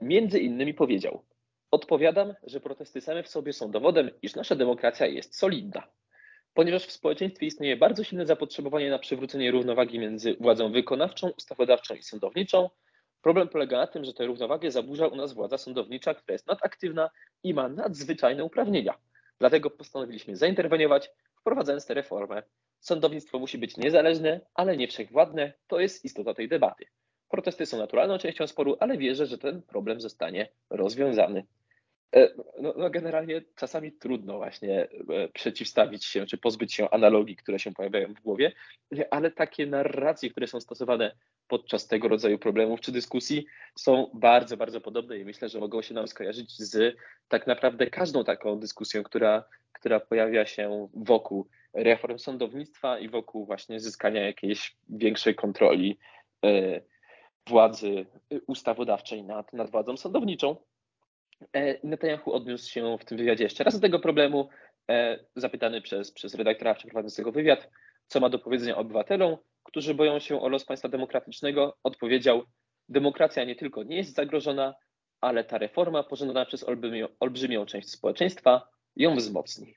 Między 0.00 0.38
innymi 0.38 0.74
powiedział: 0.74 1.24
Odpowiadam, 1.70 2.34
że 2.42 2.60
protesty 2.60 3.00
same 3.00 3.22
w 3.22 3.28
sobie 3.28 3.52
są 3.52 3.70
dowodem, 3.70 4.10
iż 4.22 4.34
nasza 4.34 4.54
demokracja 4.54 5.06
jest 5.06 5.38
solidna. 5.38 5.82
Ponieważ 6.54 6.86
w 6.86 6.92
społeczeństwie 6.92 7.46
istnieje 7.46 7.76
bardzo 7.76 8.04
silne 8.04 8.26
zapotrzebowanie 8.26 8.90
na 8.90 8.98
przywrócenie 8.98 9.50
równowagi 9.50 9.98
między 9.98 10.36
władzą 10.40 10.72
wykonawczą, 10.72 11.30
ustawodawczą 11.38 11.94
i 11.94 12.02
sądowniczą, 12.02 12.70
Problem 13.22 13.48
polega 13.48 13.78
na 13.78 13.86
tym, 13.86 14.04
że 14.04 14.14
tę 14.14 14.26
równowagę 14.26 14.70
zaburza 14.70 15.06
u 15.06 15.16
nas 15.16 15.32
władza 15.32 15.58
sądownicza, 15.58 16.14
która 16.14 16.32
jest 16.32 16.46
nadaktywna 16.46 17.10
i 17.42 17.54
ma 17.54 17.68
nadzwyczajne 17.68 18.44
uprawnienia. 18.44 18.94
Dlatego 19.38 19.70
postanowiliśmy 19.70 20.36
zainterweniować, 20.36 21.10
wprowadzając 21.40 21.86
tę 21.86 21.94
reformę. 21.94 22.42
Sądownictwo 22.80 23.38
musi 23.38 23.58
być 23.58 23.76
niezależne, 23.76 24.40
ale 24.54 24.76
nie 24.76 24.88
wszechwładne. 24.88 25.52
To 25.66 25.80
jest 25.80 26.04
istota 26.04 26.34
tej 26.34 26.48
debaty. 26.48 26.84
Protesty 27.28 27.66
są 27.66 27.78
naturalną 27.78 28.18
częścią 28.18 28.46
sporu, 28.46 28.76
ale 28.80 28.98
wierzę, 28.98 29.26
że 29.26 29.38
ten 29.38 29.62
problem 29.62 30.00
zostanie 30.00 30.48
rozwiązany. 30.70 31.46
E, 32.16 32.28
no, 32.60 32.74
no, 32.76 32.90
generalnie 32.90 33.42
czasami 33.56 33.92
trudno 33.92 34.36
właśnie 34.36 34.82
e, 34.82 35.28
przeciwstawić 35.28 36.04
się, 36.04 36.26
czy 36.26 36.38
pozbyć 36.38 36.74
się 36.74 36.90
analogii, 36.90 37.36
które 37.36 37.58
się 37.58 37.72
pojawiają 37.72 38.14
w 38.14 38.20
głowie, 38.20 38.52
ale 39.10 39.30
takie 39.30 39.66
narracje, 39.66 40.30
które 40.30 40.46
są 40.46 40.60
stosowane 40.60 41.14
podczas 41.52 41.86
tego 41.86 42.08
rodzaju 42.08 42.38
problemów 42.38 42.80
czy 42.80 42.92
dyskusji 42.92 43.46
są 43.74 44.10
bardzo, 44.14 44.56
bardzo 44.56 44.80
podobne 44.80 45.18
i 45.18 45.24
myślę, 45.24 45.48
że 45.48 45.60
mogą 45.60 45.82
się 45.82 45.94
nam 45.94 46.08
skojarzyć 46.08 46.58
z 46.58 46.96
tak 47.28 47.46
naprawdę 47.46 47.86
każdą 47.86 48.24
taką 48.24 48.58
dyskusją, 48.58 49.02
która, 49.02 49.44
która 49.72 50.00
pojawia 50.00 50.46
się 50.46 50.88
wokół 50.94 51.48
reform 51.72 52.18
sądownictwa 52.18 52.98
i 52.98 53.08
wokół 53.08 53.46
właśnie 53.46 53.80
zyskania 53.80 54.26
jakiejś 54.26 54.76
większej 54.88 55.34
kontroli 55.34 55.98
e, 56.44 56.80
władzy 57.46 58.06
ustawodawczej 58.46 59.24
nad, 59.24 59.52
nad 59.52 59.70
władzą 59.70 59.96
sądowniczą. 59.96 60.56
E, 61.52 61.86
Netanyahu 61.86 62.32
odniósł 62.32 62.70
się 62.70 62.98
w 63.00 63.04
tym 63.04 63.18
wywiadzie 63.18 63.44
jeszcze 63.44 63.64
raz 63.64 63.74
do 63.74 63.80
tego 63.80 63.98
problemu, 63.98 64.48
e, 64.90 65.18
zapytany 65.36 65.80
przez, 65.80 66.12
przez 66.12 66.34
redaktora 66.34 66.74
przeprowadzącego 66.74 67.32
wywiad, 67.32 67.70
co 68.06 68.20
ma 68.20 68.28
do 68.28 68.38
powiedzenia 68.38 68.76
obywatelom, 68.76 69.36
którzy 69.64 69.94
boją 69.94 70.18
się 70.18 70.40
o 70.40 70.48
los 70.48 70.64
państwa 70.64 70.88
demokratycznego, 70.88 71.76
odpowiedział: 71.82 72.44
Demokracja 72.88 73.44
nie 73.44 73.56
tylko 73.56 73.82
nie 73.82 73.96
jest 73.96 74.14
zagrożona, 74.14 74.74
ale 75.20 75.44
ta 75.44 75.58
reforma 75.58 76.02
pożądana 76.02 76.46
przez 76.46 76.64
olbrzymią, 76.64 77.08
olbrzymią 77.20 77.66
część 77.66 77.90
społeczeństwa 77.90 78.68
ją 78.96 79.16
wzmocni. 79.16 79.76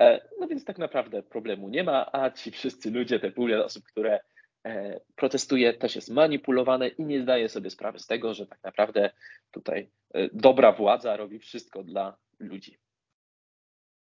E, 0.00 0.28
no 0.40 0.48
więc 0.48 0.64
tak 0.64 0.78
naprawdę 0.78 1.22
problemu 1.22 1.68
nie 1.68 1.84
ma, 1.84 2.10
a 2.12 2.30
ci 2.30 2.50
wszyscy 2.50 2.90
ludzie, 2.90 3.20
te 3.20 3.30
pół 3.30 3.48
osób, 3.64 3.84
które 3.84 4.20
e, 4.64 5.00
protestuje, 5.16 5.74
też 5.74 5.96
jest 5.96 6.10
manipulowane 6.10 6.88
i 6.88 7.04
nie 7.04 7.22
zdaje 7.22 7.48
sobie 7.48 7.70
sprawy 7.70 7.98
z 7.98 8.06
tego, 8.06 8.34
że 8.34 8.46
tak 8.46 8.62
naprawdę 8.62 9.10
tutaj 9.50 9.90
e, 10.14 10.28
dobra 10.32 10.72
władza 10.72 11.16
robi 11.16 11.38
wszystko 11.38 11.82
dla 11.82 12.16
ludzi 12.38 12.83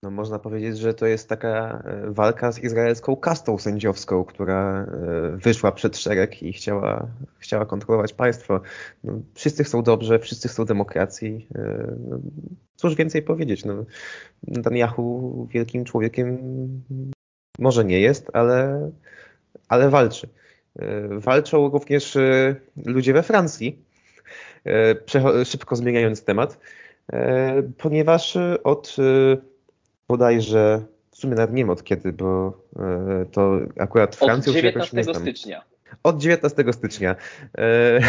no 0.03 0.11
można 0.11 0.39
powiedzieć, 0.39 0.79
że 0.79 0.95
to 0.95 1.07
jest 1.07 1.29
taka 1.29 1.83
e, 1.85 2.11
walka 2.11 2.53
z 2.53 2.59
izraelską 2.59 3.17
kastą 3.17 3.59
sędziowską, 3.59 4.25
która 4.25 4.83
e, 4.83 5.37
wyszła 5.37 5.73
przed 5.73 5.97
szereg 5.97 6.43
i 6.43 6.53
chciała, 6.53 7.07
chciała 7.39 7.67
kontrolować 7.67 8.13
państwo. 8.13 8.61
No, 9.05 9.13
wszyscy 9.35 9.65
chcą 9.65 9.83
dobrze, 9.83 10.19
wszyscy 10.19 10.49
chcą 10.49 10.65
demokracji. 10.65 11.47
E, 11.55 11.95
no, 12.09 12.19
cóż 12.77 12.95
więcej 12.95 13.23
powiedzieć? 13.23 13.65
No, 13.65 13.85
Netanyahu 14.43 15.49
wielkim 15.51 15.85
człowiekiem 15.85 16.39
może 17.59 17.85
nie 17.85 18.01
jest, 18.01 18.31
ale, 18.33 18.91
ale 19.69 19.91
walczy. 19.91 20.29
Walczą 21.11 21.69
również 21.69 22.19
ludzie 22.87 23.13
we 23.13 23.23
Francji, 23.23 23.85
szybko 25.45 25.77
zmieniając 25.77 26.25
temat, 26.25 26.59
ponieważ 27.79 28.39
od 28.65 28.97
bodajże, 30.13 30.83
w 31.11 31.17
sumie 31.17 31.35
nawet 31.35 31.51
nie 31.51 31.63
wiem 31.63 31.71
od 31.71 31.85
kiedy, 31.85 32.13
bo 32.13 32.59
e, 32.77 33.27
to 33.33 33.59
akurat 33.79 34.17
Francja 34.17 34.51
Od 34.51 34.57
19 34.57 35.05
stycznia. 35.05 35.63
Od 36.03 36.19
19 36.19 36.65
stycznia 36.73 37.17
e, 37.59 38.01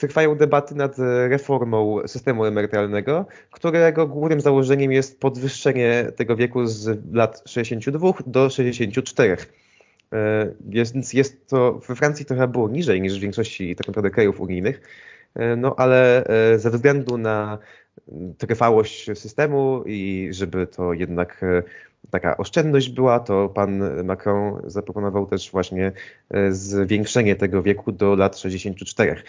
trwają 0.00 0.36
debaty 0.36 0.74
nad 0.74 0.96
reformą 1.28 1.98
systemu 2.06 2.44
emerytalnego, 2.44 3.26
którego 3.50 4.06
głównym 4.06 4.40
założeniem 4.40 4.92
jest 4.92 5.20
podwyższenie 5.20 6.06
tego 6.16 6.36
wieku 6.36 6.66
z 6.66 7.14
lat 7.14 7.42
62 7.46 8.12
do 8.26 8.50
64. 8.50 9.36
E, 10.12 10.46
więc 10.60 11.12
jest 11.12 11.48
to 11.48 11.80
we 11.88 11.94
Francji 11.94 12.26
trochę 12.26 12.48
było 12.48 12.68
niżej 12.68 13.00
niż 13.00 13.18
w 13.18 13.22
większości 13.22 13.76
tak 13.76 13.86
naprawdę 13.86 14.10
krajów 14.10 14.40
unijnych, 14.40 14.80
no 15.56 15.74
ale 15.76 16.24
ze 16.56 16.70
względu 16.70 17.18
na 17.18 17.58
trwałość 18.38 19.10
systemu 19.14 19.82
i 19.86 20.28
żeby 20.30 20.66
to 20.66 20.92
jednak 20.92 21.42
e, 21.42 21.62
taka 22.10 22.36
oszczędność 22.36 22.90
była, 22.90 23.20
to 23.20 23.48
pan 23.48 24.04
Macron 24.04 24.62
zaproponował 24.66 25.26
też 25.26 25.50
właśnie 25.50 25.92
e, 26.30 26.52
zwiększenie 26.52 27.36
tego 27.36 27.62
wieku 27.62 27.92
do 27.92 28.14
lat 28.14 28.38
64. 28.38 29.22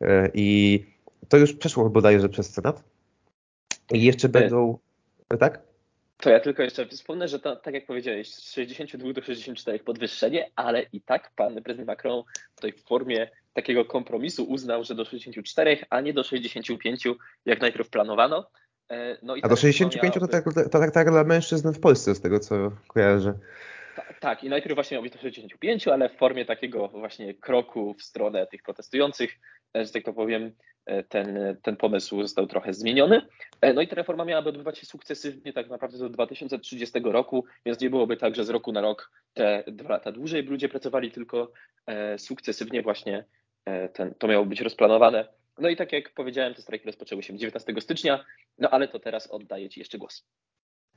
E, 0.00 0.30
I 0.34 0.84
to 1.28 1.36
już 1.36 1.52
przeszło 1.52 1.90
bodajże 1.90 2.28
przez 2.28 2.50
Senat. 2.50 2.82
I 3.92 4.04
jeszcze 4.04 4.28
będą, 4.28 4.78
tak? 5.40 5.71
To 6.22 6.30
ja 6.30 6.40
tylko 6.40 6.62
jeszcze 6.62 6.86
wspomnę, 6.86 7.28
że 7.28 7.38
to, 7.38 7.56
tak 7.56 7.74
jak 7.74 7.86
powiedziałeś, 7.86 8.34
z 8.34 8.52
62 8.52 9.12
do 9.12 9.22
64 9.22 9.78
podwyższenie, 9.78 10.50
ale 10.56 10.82
i 10.92 11.00
tak 11.00 11.30
pan 11.36 11.62
prezydent 11.62 11.86
Macron 11.86 12.22
w 12.56 12.60
tej 12.60 12.72
formie 12.72 13.30
takiego 13.52 13.84
kompromisu 13.84 14.44
uznał, 14.44 14.84
że 14.84 14.94
do 14.94 15.04
64, 15.04 15.78
a 15.90 16.00
nie 16.00 16.12
do 16.12 16.22
65, 16.22 17.04
jak 17.46 17.60
najpierw 17.60 17.90
planowano. 17.90 18.50
E, 18.90 19.18
no 19.22 19.34
a 19.42 19.48
do 19.48 19.56
65 19.56 20.14
to 20.14 20.28
tak, 20.28 20.44
to 20.44 20.78
tak, 20.78 20.90
tak 20.90 21.10
dla 21.10 21.24
mężczyzn 21.24 21.72
w 21.72 21.80
Polsce, 21.80 22.14
z 22.14 22.20
tego 22.20 22.40
co 22.40 22.72
kojarzę. 22.88 23.34
Tak, 23.96 24.20
tak, 24.20 24.44
i 24.44 24.48
najpierw 24.48 24.74
właśnie 24.74 24.94
miał 24.94 25.02
być 25.02 25.12
do 25.12 25.18
65, 25.18 25.88
ale 25.88 26.08
w 26.08 26.16
formie 26.16 26.44
takiego 26.44 26.88
właśnie 26.88 27.34
kroku 27.34 27.94
w 27.94 28.02
stronę 28.02 28.46
tych 28.46 28.62
protestujących, 28.62 29.38
e, 29.76 29.84
że 29.84 29.92
tak 29.92 30.04
to 30.04 30.12
powiem, 30.12 30.52
ten, 31.08 31.56
ten 31.62 31.76
pomysł 31.76 32.22
został 32.22 32.46
trochę 32.46 32.74
zmieniony. 32.74 33.22
No 33.74 33.82
i 33.82 33.88
ta 33.88 33.96
reforma 33.96 34.24
miałaby 34.24 34.48
odbywać 34.48 34.78
się 34.78 34.86
sukcesywnie 34.86 35.52
tak 35.52 35.68
naprawdę 35.68 35.98
do 35.98 36.08
2030 36.08 37.00
roku, 37.04 37.44
więc 37.66 37.80
nie 37.80 37.90
byłoby 37.90 38.16
tak, 38.16 38.34
że 38.34 38.44
z 38.44 38.50
roku 38.50 38.72
na 38.72 38.80
rok 38.80 39.10
te 39.34 39.64
dwa 39.66 39.90
lata 39.90 40.12
dłużej 40.12 40.42
ludzie 40.42 40.68
pracowali, 40.68 41.10
tylko 41.10 41.52
sukcesywnie 42.18 42.82
właśnie 42.82 43.24
ten, 43.92 44.14
to 44.14 44.28
miało 44.28 44.46
być 44.46 44.60
rozplanowane. 44.60 45.28
No 45.58 45.68
i 45.68 45.76
tak 45.76 45.92
jak 45.92 46.14
powiedziałem, 46.14 46.54
te 46.54 46.62
strajki 46.62 46.86
rozpoczęły 46.86 47.22
się 47.22 47.36
19 47.36 47.74
stycznia, 47.80 48.24
no 48.58 48.70
ale 48.70 48.88
to 48.88 48.98
teraz 48.98 49.26
oddaję 49.26 49.68
Ci 49.68 49.80
jeszcze 49.80 49.98
głos. 49.98 50.24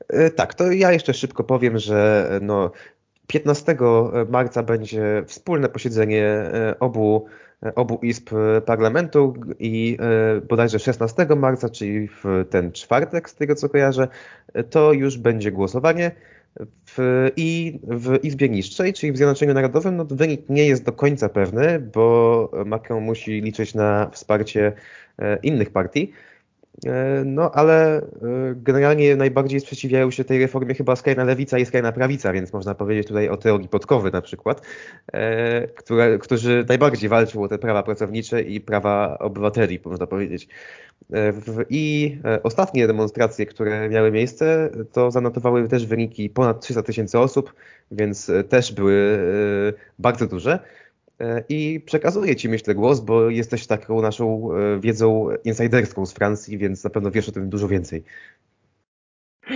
E, 0.10 0.30
tak, 0.30 0.54
to 0.54 0.72
ja 0.72 0.92
jeszcze 0.92 1.14
szybko 1.14 1.44
powiem, 1.44 1.80
że 1.80 2.30
e, 2.32 2.40
no, 2.40 2.72
15 3.28 3.78
marca 4.30 4.64
będzie 4.64 5.24
wspólne 5.28 5.70
posiedzenie 5.70 6.24
e, 6.24 6.76
obu, 6.80 7.26
obu 7.76 8.00
izb 8.02 8.30
parlamentu 8.66 9.34
i 9.60 9.98
bodajże 10.50 10.80
16 10.80 11.28
marca, 11.36 11.70
czyli 11.70 12.08
w 12.08 12.24
ten 12.50 12.72
czwartek, 12.72 13.30
z 13.30 13.36
tego 13.36 13.56
co 13.56 13.70
kojarzę, 13.70 14.08
to 14.70 14.94
już 14.94 15.18
będzie 15.18 15.52
głosowanie. 15.52 16.12
W, 16.86 17.28
I 17.36 17.80
w 17.84 18.24
Izbie 18.24 18.50
Niższej, 18.50 18.94
czyli 18.94 19.12
w 19.12 19.18
Zjednoczeniu 19.18 19.54
Narodowym, 19.54 19.98
no, 19.98 20.06
wynik 20.06 20.50
nie 20.50 20.68
jest 20.68 20.84
do 20.84 20.92
końca 20.92 21.30
pewny, 21.30 21.80
bo 21.80 22.52
Macron 22.66 23.04
musi 23.04 23.42
liczyć 23.42 23.74
na 23.74 24.10
wsparcie 24.10 24.74
innych 25.44 25.70
partii. 25.70 26.12
E, 26.86 27.24
no, 27.26 27.52
ale 27.52 27.98
e, 27.98 28.04
generalnie 28.56 29.16
najbardziej 29.16 29.60
sprzeciwiają 29.60 30.12
się 30.12 30.24
tej 30.24 30.42
reformie 30.42 30.76
chyba 30.76 30.96
skrajna 30.96 31.24
lewica 31.24 31.58
i 31.58 31.66
skrajna 31.66 31.92
prawica, 31.92 32.34
więc 32.34 32.54
można 32.54 32.76
powiedzieć 32.76 33.08
tutaj 33.08 33.30
o 33.30 33.38
teorii 33.38 33.70
Podkowy 33.70 34.12
na 34.12 34.22
przykład, 34.22 34.62
e, 35.14 35.68
które, 35.68 36.18
którzy 36.18 36.66
najbardziej 36.70 37.10
walczą 37.10 37.44
o 37.44 37.48
te 37.48 37.58
prawa 37.58 37.84
pracownicze 37.84 38.42
i 38.42 38.62
prawa 38.62 39.18
obywateli, 39.20 39.80
można 39.86 40.08
powiedzieć. 40.08 40.48
I 41.70 42.18
ostatnie 42.44 42.88
demonstracje, 42.88 43.46
które 43.46 43.90
miały 43.90 44.12
miejsce, 44.12 44.70
to 44.92 45.12
zanotowały 45.12 45.68
też 45.68 45.86
wyniki 45.86 46.30
ponad 46.30 46.62
300 46.62 46.84
tysięcy 46.84 47.20
osób, 47.20 47.54
więc 47.92 48.32
też 48.50 48.74
były 48.74 49.20
bardzo 50.00 50.28
duże. 50.28 50.60
E, 51.20 51.44
i 51.50 51.80
przekazuję 51.86 52.36
Ci, 52.36 52.50
myślę, 52.50 52.76
głos, 52.76 53.00
bo 53.00 53.30
jesteś 53.30 53.68
taką 53.68 54.02
naszą 54.02 54.50
e, 54.54 54.80
wiedzą 54.80 55.28
insiderską 55.44 56.06
z 56.06 56.14
Francji, 56.14 56.58
więc 56.58 56.84
na 56.84 56.90
pewno 56.90 57.12
wiesz 57.12 57.30
o 57.30 57.32
tym 57.32 57.50
dużo 57.50 57.68
więcej. 57.68 58.04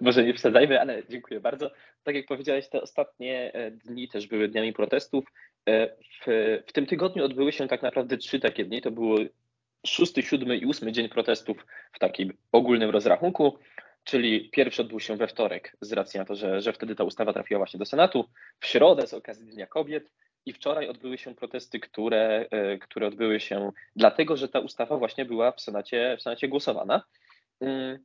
Może 0.00 0.24
nie 0.24 0.32
przesadzajmy, 0.32 0.80
ale 0.80 1.02
dziękuję 1.08 1.40
bardzo. 1.40 1.70
Tak 2.04 2.14
jak 2.14 2.26
powiedziałeś, 2.26 2.68
te 2.68 2.82
ostatnie 2.82 3.54
e, 3.54 3.70
dni 3.70 4.08
też 4.08 4.26
były 4.26 4.48
dniami 4.48 4.72
protestów. 4.72 5.24
W, 5.66 6.26
w 6.66 6.72
tym 6.72 6.86
tygodniu 6.86 7.24
odbyły 7.24 7.52
się 7.52 7.68
tak 7.68 7.82
naprawdę 7.82 8.16
trzy 8.16 8.40
takie 8.40 8.64
dni. 8.64 8.82
To 8.82 8.90
było 8.90 9.18
szósty, 9.86 10.22
siódmy 10.22 10.56
i 10.56 10.66
ósmy 10.66 10.92
dzień 10.92 11.08
protestów 11.08 11.66
w 11.92 11.98
takim 11.98 12.32
ogólnym 12.52 12.90
rozrachunku, 12.90 13.58
czyli 14.04 14.50
pierwszy 14.50 14.82
odbył 14.82 15.00
się 15.00 15.16
we 15.16 15.28
wtorek 15.28 15.76
z 15.80 15.92
racji 15.92 16.18
na 16.18 16.24
to, 16.24 16.34
że, 16.34 16.60
że 16.60 16.72
wtedy 16.72 16.94
ta 16.94 17.04
ustawa 17.04 17.32
trafiła 17.32 17.58
właśnie 17.58 17.78
do 17.78 17.86
Senatu, 17.86 18.24
w 18.60 18.66
środę 18.66 19.06
z 19.06 19.14
okazji 19.14 19.46
Dnia 19.46 19.66
Kobiet, 19.66 20.10
i 20.46 20.52
wczoraj 20.52 20.88
odbyły 20.88 21.18
się 21.18 21.34
protesty, 21.34 21.80
które, 21.80 22.46
e, 22.50 22.78
które 22.78 23.06
odbyły 23.06 23.40
się 23.40 23.72
dlatego, 23.96 24.36
że 24.36 24.48
ta 24.48 24.60
ustawa 24.60 24.96
właśnie 24.96 25.24
była 25.24 25.52
w 25.52 25.60
Senacie, 25.60 26.16
w 26.18 26.22
Senacie 26.22 26.48
głosowana. 26.48 27.02
Mm, 27.60 27.98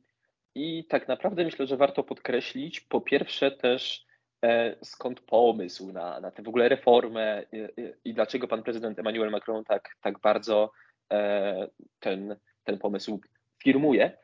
I 0.54 0.84
tak 0.84 1.08
naprawdę 1.08 1.44
myślę, 1.44 1.66
że 1.66 1.76
warto 1.76 2.02
podkreślić 2.02 2.80
po 2.80 3.00
pierwsze 3.00 3.50
też 3.50 4.06
e, 4.44 4.76
skąd 4.82 5.20
pomysł 5.20 5.92
na, 5.92 6.20
na 6.20 6.30
tę 6.30 6.42
w 6.42 6.48
ogóle 6.48 6.68
reformę 6.68 7.42
i, 7.52 8.10
i 8.10 8.14
dlaczego 8.14 8.48
pan 8.48 8.62
prezydent 8.62 8.98
Emmanuel 8.98 9.30
Macron 9.30 9.64
tak, 9.64 9.96
tak 10.00 10.18
bardzo 10.18 10.72
e, 11.12 11.68
ten, 12.00 12.36
ten 12.64 12.78
pomysł 12.78 13.20
firmuje. 13.62 14.18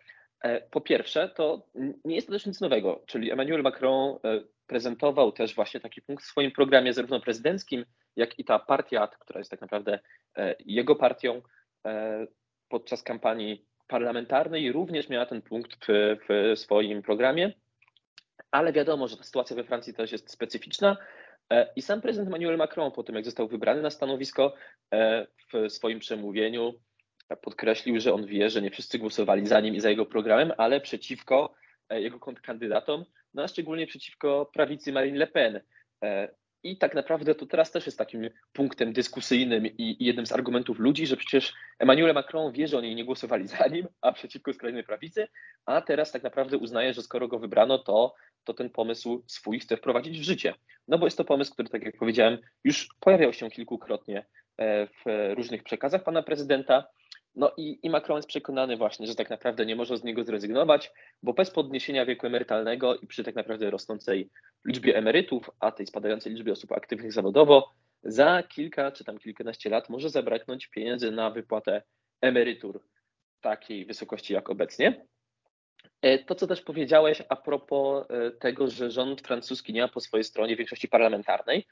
Po 0.70 0.80
pierwsze, 0.80 1.28
to 1.28 1.66
nie 2.04 2.14
jest 2.14 2.26
to 2.26 2.32
też 2.32 2.46
nic 2.46 2.60
nowego, 2.60 3.02
czyli 3.06 3.30
Emmanuel 3.30 3.62
Macron 3.62 4.18
prezentował 4.66 5.32
też 5.32 5.54
właśnie 5.54 5.80
taki 5.80 6.02
punkt 6.02 6.24
w 6.24 6.26
swoim 6.26 6.50
programie 6.50 6.92
zarówno 6.92 7.20
prezydenckim, 7.20 7.84
jak 8.16 8.38
i 8.38 8.44
ta 8.44 8.58
partia, 8.58 9.06
która 9.06 9.38
jest 9.38 9.50
tak 9.50 9.60
naprawdę 9.60 9.98
e, 10.36 10.54
jego 10.58 10.96
partią 10.96 11.42
e, 11.86 12.26
podczas 12.68 13.02
kampanii 13.02 13.66
parlamentarnej, 13.86 14.72
również 14.72 15.08
miała 15.08 15.26
ten 15.26 15.42
punkt 15.42 15.86
w, 15.86 16.16
w 16.28 16.58
swoim 16.58 17.02
programie. 17.02 17.52
Ale 18.50 18.72
wiadomo, 18.72 19.08
że 19.08 19.16
ta 19.16 19.22
sytuacja 19.22 19.56
we 19.56 19.64
Francji 19.64 19.94
też 19.94 20.12
jest 20.12 20.30
specyficzna. 20.30 20.96
E, 21.52 21.72
I 21.76 21.82
sam 21.82 22.00
prezydent 22.00 22.28
Emmanuel 22.28 22.56
Macron, 22.56 22.92
po 22.92 23.02
tym 23.02 23.14
jak 23.14 23.24
został 23.24 23.48
wybrany 23.48 23.82
na 23.82 23.90
stanowisko, 23.90 24.54
w 25.52 25.72
swoim 25.72 25.98
przemówieniu 25.98 26.74
podkreślił, 27.42 28.00
że 28.00 28.14
on 28.14 28.26
wie, 28.26 28.50
że 28.50 28.62
nie 28.62 28.70
wszyscy 28.70 28.98
głosowali 28.98 29.46
za 29.46 29.60
nim 29.60 29.74
i 29.74 29.80
za 29.80 29.90
jego 29.90 30.06
programem, 30.06 30.52
ale 30.56 30.80
przeciwko 30.80 31.54
jego 31.90 32.18
kontrkandydatom, 32.18 33.04
no 33.34 33.42
a 33.42 33.48
szczególnie 33.48 33.86
przeciwko 33.86 34.50
prawicy 34.54 34.92
Marine 34.92 35.18
Le 35.18 35.26
Pen. 35.26 35.60
I 36.64 36.76
tak 36.76 36.94
naprawdę 36.94 37.34
to 37.34 37.46
teraz 37.46 37.70
też 37.70 37.86
jest 37.86 37.98
takim 37.98 38.30
punktem 38.52 38.92
dyskusyjnym 38.92 39.66
i, 39.66 39.96
jednym 40.00 40.26
z 40.26 40.32
argumentów 40.32 40.78
ludzi, 40.78 41.06
że 41.06 41.16
przecież 41.16 41.52
Emmanuel 41.78 42.14
Macron 42.14 42.52
wie, 42.52 42.68
że 42.68 42.78
oni 42.78 42.94
nie 42.94 43.04
głosowali 43.04 43.46
za 43.46 43.66
nim, 43.66 43.88
a 44.00 44.12
przeciwko 44.12 44.52
skrajnej 44.52 44.84
prawicy, 44.84 45.28
a 45.66 45.80
teraz 45.80 46.12
tak 46.12 46.22
naprawdę 46.22 46.58
uznaje, 46.58 46.94
że 46.94 47.02
skoro 47.02 47.28
go 47.28 47.38
wybrano, 47.38 47.78
to, 47.78 48.14
to 48.44 48.54
ten 48.54 48.70
pomysł 48.70 49.22
swój 49.26 49.60
chce 49.60 49.76
wprowadzić 49.76 50.20
w 50.20 50.22
życie. 50.22 50.54
No 50.88 50.98
bo 50.98 51.06
jest 51.06 51.16
to 51.16 51.24
pomysł, 51.24 51.52
który, 51.52 51.68
tak 51.68 51.82
jak 51.82 51.96
powiedziałem, 51.96 52.38
już 52.64 52.88
pojawiał 53.00 53.32
się 53.32 53.50
kilkukrotnie 53.50 54.24
e, 54.58 54.86
w 54.86 55.34
różnych 55.34 55.62
przekazach 55.62 56.04
pana 56.04 56.22
prezydenta. 56.22 56.84
No 57.34 57.52
i, 57.56 57.78
i 57.82 57.90
Macron 57.90 58.18
jest 58.18 58.28
przekonany 58.28 58.76
właśnie, 58.76 59.06
że 59.06 59.14
tak 59.14 59.30
naprawdę 59.30 59.66
nie 59.66 59.76
może 59.76 59.98
z 59.98 60.04
niego 60.04 60.24
zrezygnować, 60.24 60.92
bo 61.22 61.32
bez 61.32 61.50
podniesienia 61.50 62.06
wieku 62.06 62.26
emerytalnego 62.26 62.96
i 62.96 63.06
przy 63.06 63.24
tak 63.24 63.34
naprawdę 63.34 63.70
rosnącej 63.70 64.30
liczbie 64.64 64.96
emerytów, 64.96 65.50
a 65.60 65.72
tej 65.72 65.86
spadającej 65.86 66.32
liczbie 66.32 66.52
osób 66.52 66.72
aktywnych 66.72 67.12
zawodowo, 67.12 67.72
za 68.02 68.42
kilka 68.42 68.92
czy 68.92 69.04
tam 69.04 69.18
kilkanaście 69.18 69.70
lat 69.70 69.88
może 69.88 70.10
zabraknąć 70.10 70.66
pieniędzy 70.66 71.10
na 71.10 71.30
wypłatę 71.30 71.82
emerytur 72.20 72.82
takiej 73.40 73.86
wysokości 73.86 74.34
jak 74.34 74.50
obecnie. 74.50 75.06
E, 76.02 76.18
to, 76.18 76.34
co 76.34 76.46
też 76.46 76.60
powiedziałeś 76.62 77.22
a 77.28 77.36
propos 77.36 78.06
e, 78.10 78.30
tego, 78.30 78.68
że 78.68 78.90
rząd 78.90 79.20
francuski 79.20 79.72
nie 79.72 79.82
ma 79.82 79.88
po 79.88 80.00
swojej 80.00 80.24
stronie 80.24 80.56
większości 80.56 80.88
parlamentarnej, 80.88 81.66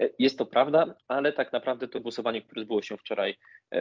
e, 0.00 0.08
jest 0.18 0.38
to 0.38 0.46
prawda, 0.46 0.94
ale 1.08 1.32
tak 1.32 1.52
naprawdę 1.52 1.88
to 1.88 2.00
głosowanie, 2.00 2.42
które 2.42 2.62
odbyło 2.62 2.82
się 2.82 2.96
wczoraj 2.96 3.36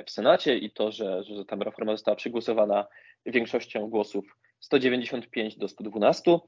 w 0.05 0.11
Senacie 0.11 0.57
i 0.57 0.71
to, 0.71 0.91
że, 0.91 1.23
że 1.23 1.45
ta 1.45 1.55
reforma 1.55 1.91
została 1.91 2.15
przegłosowana 2.15 2.87
większością 3.25 3.89
głosów 3.89 4.37
195 4.59 5.57
do 5.57 5.67
112, 5.67 6.39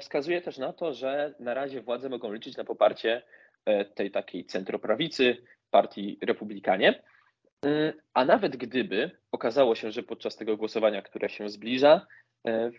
wskazuje 0.00 0.42
też 0.42 0.58
na 0.58 0.72
to, 0.72 0.94
że 0.94 1.34
na 1.40 1.54
razie 1.54 1.82
władze 1.82 2.08
mogą 2.08 2.32
liczyć 2.32 2.56
na 2.56 2.64
poparcie 2.64 3.22
tej 3.94 4.10
takiej 4.10 4.44
centroprawicy, 4.44 5.36
partii 5.70 6.18
Republikanie. 6.22 7.02
A 8.14 8.24
nawet 8.24 8.56
gdyby 8.56 9.10
okazało 9.32 9.74
się, 9.74 9.90
że 9.90 10.02
podczas 10.02 10.36
tego 10.36 10.56
głosowania, 10.56 11.02
które 11.02 11.28
się 11.28 11.48
zbliża, 11.48 12.06
E, 12.44 12.70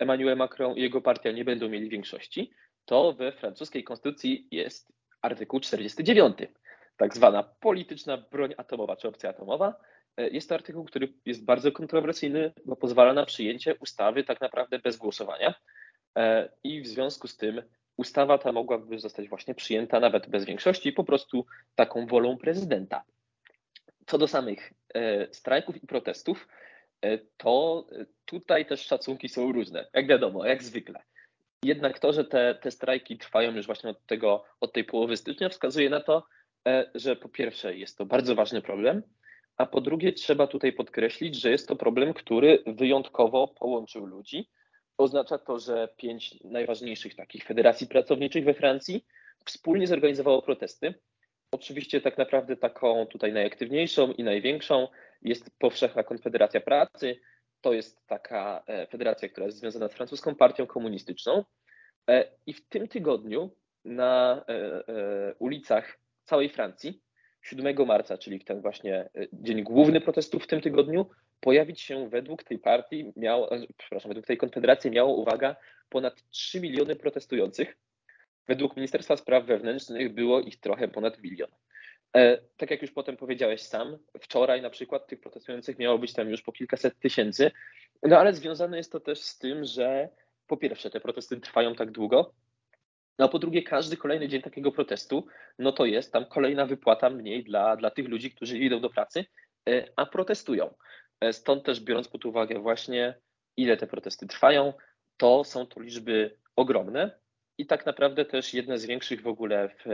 Emmanuel 0.00 0.36
Macron 0.36 0.76
i 0.76 0.80
jego 0.80 1.00
partia 1.00 1.32
nie 1.32 1.44
będą 1.44 1.68
mieli 1.68 1.88
większości, 1.88 2.50
to 2.84 3.12
we 3.12 3.32
francuskiej 3.32 3.84
konstytucji 3.84 4.48
jest 4.50 4.92
artykuł 5.22 5.60
49, 5.60 6.36
tak 6.96 7.14
zwana 7.14 7.42
polityczna 7.42 8.16
broń 8.16 8.54
atomowa 8.56 8.96
czy 8.96 9.08
opcja 9.08 9.30
atomowa. 9.30 9.74
E, 10.16 10.28
jest 10.28 10.48
to 10.48 10.54
artykuł, 10.54 10.84
który 10.84 11.12
jest 11.26 11.44
bardzo 11.44 11.72
kontrowersyjny, 11.72 12.52
bo 12.64 12.76
pozwala 12.76 13.12
na 13.12 13.26
przyjęcie 13.26 13.74
ustawy 13.74 14.24
tak 14.24 14.40
naprawdę 14.40 14.78
bez 14.78 14.96
głosowania. 14.96 15.54
E, 16.18 16.48
I 16.64 16.82
w 16.82 16.86
związku 16.86 17.28
z 17.28 17.36
tym 17.36 17.62
ustawa 17.96 18.38
ta 18.38 18.52
mogłaby 18.52 18.98
zostać 18.98 19.28
właśnie 19.28 19.54
przyjęta 19.54 20.00
nawet 20.00 20.28
bez 20.28 20.44
większości, 20.44 20.92
po 20.92 21.04
prostu 21.04 21.46
taką 21.74 22.06
wolą 22.06 22.38
prezydenta. 22.38 23.02
Co 24.06 24.18
do 24.18 24.28
samych 24.28 24.72
strajków 25.32 25.82
i 25.82 25.86
protestów, 25.86 26.46
E, 27.02 27.18
to 27.36 27.86
tutaj 28.24 28.66
też 28.66 28.86
szacunki 28.86 29.28
są 29.28 29.52
różne, 29.52 29.86
jak 29.92 30.06
wiadomo, 30.06 30.46
jak 30.46 30.62
zwykle. 30.62 31.02
Jednak 31.64 31.98
to, 31.98 32.12
że 32.12 32.24
te, 32.24 32.54
te 32.54 32.70
strajki 32.70 33.18
trwają 33.18 33.52
już 33.52 33.66
właśnie 33.66 33.90
od, 33.90 34.06
tego, 34.06 34.44
od 34.60 34.72
tej 34.72 34.84
połowy 34.84 35.16
stycznia, 35.16 35.48
wskazuje 35.48 35.90
na 35.90 36.00
to, 36.00 36.16
e, 36.18 36.22
że 36.94 37.16
po 37.16 37.28
pierwsze 37.28 37.76
jest 37.76 37.98
to 37.98 38.06
bardzo 38.06 38.34
ważny 38.34 38.62
problem, 38.62 39.02
a 39.56 39.66
po 39.66 39.80
drugie 39.80 40.12
trzeba 40.12 40.46
tutaj 40.46 40.72
podkreślić, 40.72 41.40
że 41.40 41.50
jest 41.50 41.68
to 41.68 41.76
problem, 41.76 42.14
który 42.14 42.62
wyjątkowo 42.66 43.48
połączył 43.48 44.06
ludzi. 44.06 44.50
Oznacza 44.98 45.38
to, 45.38 45.58
że 45.58 45.88
pięć 45.96 46.44
najważniejszych 46.44 47.14
takich 47.14 47.44
federacji 47.44 47.86
pracowniczych 47.86 48.44
we 48.44 48.54
Francji 48.54 49.04
wspólnie 49.44 49.86
zorganizowało 49.86 50.42
protesty. 50.42 50.94
Oczywiście 51.50 52.00
tak 52.00 52.18
naprawdę 52.18 52.56
taką 52.56 53.06
tutaj 53.06 53.32
najaktywniejszą 53.32 54.12
i 54.12 54.24
największą 54.24 54.88
jest 55.22 55.50
Powszechna 55.58 56.02
Konfederacja 56.02 56.60
Pracy. 56.60 57.20
To 57.60 57.72
jest 57.72 58.06
taka 58.06 58.62
e, 58.66 58.86
federacja, 58.86 59.28
która 59.28 59.46
jest 59.46 59.58
związana 59.58 59.88
z 59.88 59.94
francuską 59.94 60.34
partią 60.34 60.66
komunistyczną. 60.66 61.44
E, 62.10 62.30
I 62.46 62.52
w 62.52 62.68
tym 62.68 62.88
tygodniu 62.88 63.50
na 63.84 64.44
e, 64.48 65.34
ulicach 65.38 65.98
całej 66.26 66.48
Francji 66.48 67.00
7 67.42 67.86
marca, 67.86 68.18
czyli 68.18 68.38
w 68.38 68.44
ten 68.44 68.60
właśnie 68.60 69.08
dzień 69.32 69.62
główny 69.62 70.00
protestów 70.00 70.44
w 70.44 70.46
tym 70.46 70.60
tygodniu, 70.60 71.06
pojawić 71.40 71.80
się 71.80 72.08
według 72.08 72.44
tej 72.44 72.58
partii, 72.58 73.12
miał, 73.16 73.48
przepraszam, 73.76 74.08
według 74.08 74.26
tej 74.26 74.36
konfederacji 74.36 74.90
miało, 74.90 75.14
uwaga, 75.14 75.56
ponad 75.88 76.30
3 76.30 76.60
miliony 76.60 76.96
protestujących. 76.96 77.76
Według 78.48 78.76
Ministerstwa 78.76 79.16
Spraw 79.16 79.44
Wewnętrznych 79.44 80.14
było 80.14 80.40
ich 80.40 80.60
trochę 80.60 80.88
ponad 80.88 81.22
milion. 81.22 81.50
E, 82.16 82.38
tak 82.56 82.70
jak 82.70 82.82
już 82.82 82.90
potem 82.90 83.16
powiedziałeś 83.16 83.62
sam, 83.62 83.98
wczoraj 84.20 84.62
na 84.62 84.70
przykład 84.70 85.06
tych 85.06 85.20
protestujących 85.20 85.78
miało 85.78 85.98
być 85.98 86.12
tam 86.12 86.30
już 86.30 86.42
po 86.42 86.52
kilkaset 86.52 86.98
tysięcy, 86.98 87.50
no 88.02 88.18
ale 88.18 88.34
związane 88.34 88.76
jest 88.76 88.92
to 88.92 89.00
też 89.00 89.20
z 89.22 89.38
tym, 89.38 89.64
że 89.64 90.08
po 90.46 90.56
pierwsze 90.56 90.90
te 90.90 91.00
protesty 91.00 91.40
trwają 91.40 91.74
tak 91.74 91.90
długo, 91.90 92.34
no 93.18 93.24
a 93.24 93.28
po 93.28 93.38
drugie 93.38 93.62
każdy 93.62 93.96
kolejny 93.96 94.28
dzień 94.28 94.42
takiego 94.42 94.72
protestu, 94.72 95.26
no 95.58 95.72
to 95.72 95.86
jest 95.86 96.12
tam 96.12 96.26
kolejna 96.26 96.66
wypłata 96.66 97.10
mniej 97.10 97.44
dla, 97.44 97.76
dla 97.76 97.90
tych 97.90 98.08
ludzi, 98.08 98.30
którzy 98.30 98.58
idą 98.58 98.80
do 98.80 98.90
pracy, 98.90 99.24
e, 99.68 99.88
a 99.96 100.06
protestują. 100.06 100.74
E, 101.20 101.32
stąd 101.32 101.64
też 101.64 101.80
biorąc 101.80 102.08
pod 102.08 102.24
uwagę 102.24 102.58
właśnie 102.58 103.14
ile 103.56 103.76
te 103.76 103.86
protesty 103.86 104.26
trwają, 104.26 104.72
to 105.16 105.44
są 105.44 105.66
to 105.66 105.80
liczby 105.80 106.36
ogromne 106.56 107.10
i 107.58 107.66
tak 107.66 107.86
naprawdę 107.86 108.24
też 108.24 108.54
jedne 108.54 108.78
z 108.78 108.86
większych 108.86 109.22
w 109.22 109.26
ogóle 109.26 109.68
w, 109.68 109.84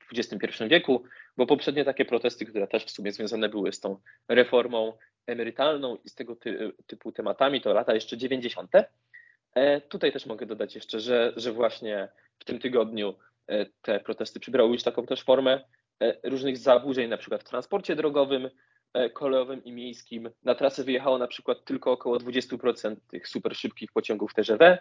w 0.00 0.18
XXI 0.18 0.64
wieku, 0.68 1.02
bo 1.36 1.46
poprzednie 1.46 1.84
takie 1.84 2.04
protesty, 2.04 2.46
które 2.46 2.66
też 2.66 2.84
w 2.84 2.90
sumie 2.90 3.12
związane 3.12 3.48
były 3.48 3.72
z 3.72 3.80
tą 3.80 3.96
reformą 4.28 4.92
emerytalną 5.26 5.96
i 6.04 6.08
z 6.08 6.14
tego 6.14 6.36
ty, 6.36 6.72
typu 6.86 7.12
tematami, 7.12 7.60
to 7.60 7.72
lata 7.72 7.94
jeszcze 7.94 8.16
90. 8.16 8.70
E, 9.54 9.80
tutaj 9.80 10.12
też 10.12 10.26
mogę 10.26 10.46
dodać 10.46 10.74
jeszcze, 10.74 11.00
że, 11.00 11.32
że 11.36 11.52
właśnie 11.52 12.08
w 12.40 12.44
tym 12.44 12.58
tygodniu 12.58 13.14
e, 13.46 13.66
te 13.82 14.00
protesty 14.00 14.40
przybrały 14.40 14.72
już 14.72 14.82
taką 14.82 15.06
też 15.06 15.22
formę 15.22 15.64
e, 16.02 16.30
różnych 16.30 16.58
zaburzeń, 16.58 17.08
na 17.08 17.18
przykład 17.18 17.40
w 17.40 17.48
transporcie 17.48 17.96
drogowym, 17.96 18.50
kolejowym 19.14 19.64
i 19.64 19.72
miejskim. 19.72 20.30
Na 20.42 20.54
trasę 20.54 20.84
wyjechało 20.84 21.18
na 21.18 21.26
przykład 21.26 21.64
tylko 21.64 21.92
około 21.92 22.16
20% 22.16 22.96
tych 23.08 23.28
super 23.28 23.56
szybkich 23.56 23.92
pociągów 23.92 24.34
TGV. 24.34 24.78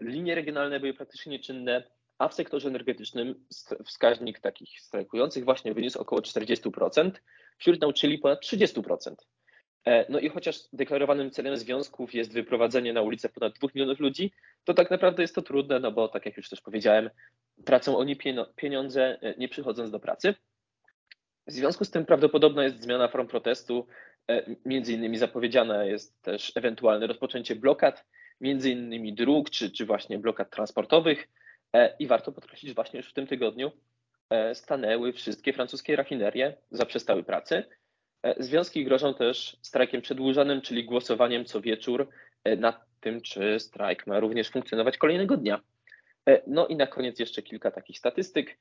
Linie 0.00 0.34
regionalne 0.34 0.80
były 0.80 0.94
praktycznie 0.94 1.32
nieczynne, 1.32 1.84
a 2.18 2.28
w 2.28 2.34
sektorze 2.34 2.68
energetycznym 2.68 3.46
wskaźnik 3.84 4.40
takich 4.40 4.80
strajkujących 4.80 5.44
właśnie 5.44 5.74
wyniósł 5.74 6.00
około 6.00 6.20
40%, 6.20 7.10
wśród 7.58 7.80
nauczycieli 7.80 8.18
ponad 8.18 8.42
30%. 8.42 9.14
E, 9.84 10.12
no 10.12 10.18
i 10.18 10.28
chociaż 10.28 10.58
deklarowanym 10.72 11.30
celem 11.30 11.56
związków 11.56 12.14
jest 12.14 12.32
wyprowadzenie 12.32 12.92
na 12.92 13.02
ulicę 13.02 13.28
ponad 13.28 13.58
2 13.58 13.68
milionów 13.74 14.00
ludzi, 14.00 14.32
to 14.64 14.74
tak 14.74 14.90
naprawdę 14.90 15.22
jest 15.22 15.34
to 15.34 15.42
trudne, 15.42 15.80
no 15.80 15.92
bo 15.92 16.08
tak 16.08 16.26
jak 16.26 16.36
już 16.36 16.48
też 16.48 16.60
powiedziałem, 16.60 17.10
tracą 17.64 17.96
oni 17.96 18.16
pieniądze 18.56 19.18
e, 19.22 19.34
nie 19.38 19.48
przychodząc 19.48 19.90
do 19.90 20.00
pracy. 20.00 20.34
W 21.46 21.52
związku 21.52 21.84
z 21.84 21.90
tym 21.90 22.06
prawdopodobna 22.06 22.64
jest 22.64 22.82
zmiana 22.82 23.08
form 23.08 23.26
protestu. 23.26 23.86
E, 24.30 24.56
między 24.64 24.92
innymi 24.92 25.18
zapowiedziane 25.18 25.88
jest 25.88 26.22
też 26.22 26.52
ewentualne 26.54 27.06
rozpoczęcie 27.06 27.56
blokad, 27.56 28.04
między 28.40 28.70
innymi 28.70 29.14
dróg 29.14 29.50
czy, 29.50 29.70
czy 29.70 29.86
właśnie 29.86 30.18
blokad 30.18 30.50
transportowych. 30.50 31.28
I 31.98 32.06
warto 32.06 32.32
podkreślić, 32.32 32.68
że 32.68 32.74
właśnie 32.74 32.96
już 32.96 33.10
w 33.10 33.12
tym 33.12 33.26
tygodniu 33.26 33.72
stanęły 34.54 35.12
wszystkie 35.12 35.52
francuskie 35.52 35.96
rafinerie, 35.96 36.56
zaprzestały 36.70 37.24
pracy 37.24 37.64
związki 38.38 38.84
grożą 38.84 39.14
też 39.14 39.56
strajkiem 39.62 40.02
przedłużanym, 40.02 40.60
czyli 40.60 40.84
głosowaniem 40.84 41.44
co 41.44 41.60
wieczór 41.60 42.08
e, 42.44 42.56
nad 42.56 42.84
tym, 43.00 43.20
czy 43.20 43.60
strajk 43.60 44.06
ma 44.06 44.20
również 44.20 44.50
funkcjonować 44.50 44.98
kolejnego 44.98 45.36
dnia. 45.36 45.60
E, 46.28 46.42
no 46.46 46.66
i 46.66 46.76
na 46.76 46.86
koniec 46.86 47.18
jeszcze 47.18 47.42
kilka 47.42 47.70
takich 47.70 47.98
statystyk, 47.98 48.56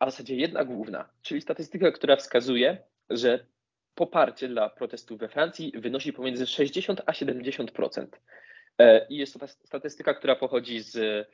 a 0.00 0.06
w 0.06 0.10
zasadzie 0.10 0.36
jedna 0.36 0.64
główna, 0.64 1.08
czyli 1.22 1.40
statystyka, 1.40 1.92
która 1.92 2.16
wskazuje, 2.16 2.78
że 3.10 3.46
poparcie 3.94 4.48
dla 4.48 4.70
protestów 4.70 5.18
we 5.18 5.28
Francji 5.28 5.72
wynosi 5.74 6.12
pomiędzy 6.12 6.46
60 6.46 7.00
a 7.06 7.12
70%. 7.12 8.06
I 9.08 9.16
jest 9.16 9.32
to 9.32 9.38
ta 9.38 9.46
statystyka, 9.46 10.14
która 10.14 10.36
pochodzi 10.36 10.80
z 10.80 11.26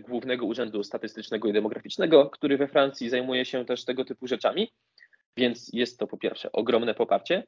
Głównego 0.00 0.46
Urzędu 0.46 0.82
Statystycznego 0.82 1.48
i 1.48 1.52
Demograficznego, 1.52 2.30
który 2.30 2.56
we 2.56 2.68
Francji 2.68 3.08
zajmuje 3.08 3.44
się 3.44 3.64
też 3.64 3.84
tego 3.84 4.04
typu 4.04 4.26
rzeczami. 4.26 4.72
Więc 5.36 5.70
jest 5.72 5.98
to 5.98 6.06
po 6.06 6.16
pierwsze 6.16 6.52
ogromne 6.52 6.94
poparcie, 6.94 7.46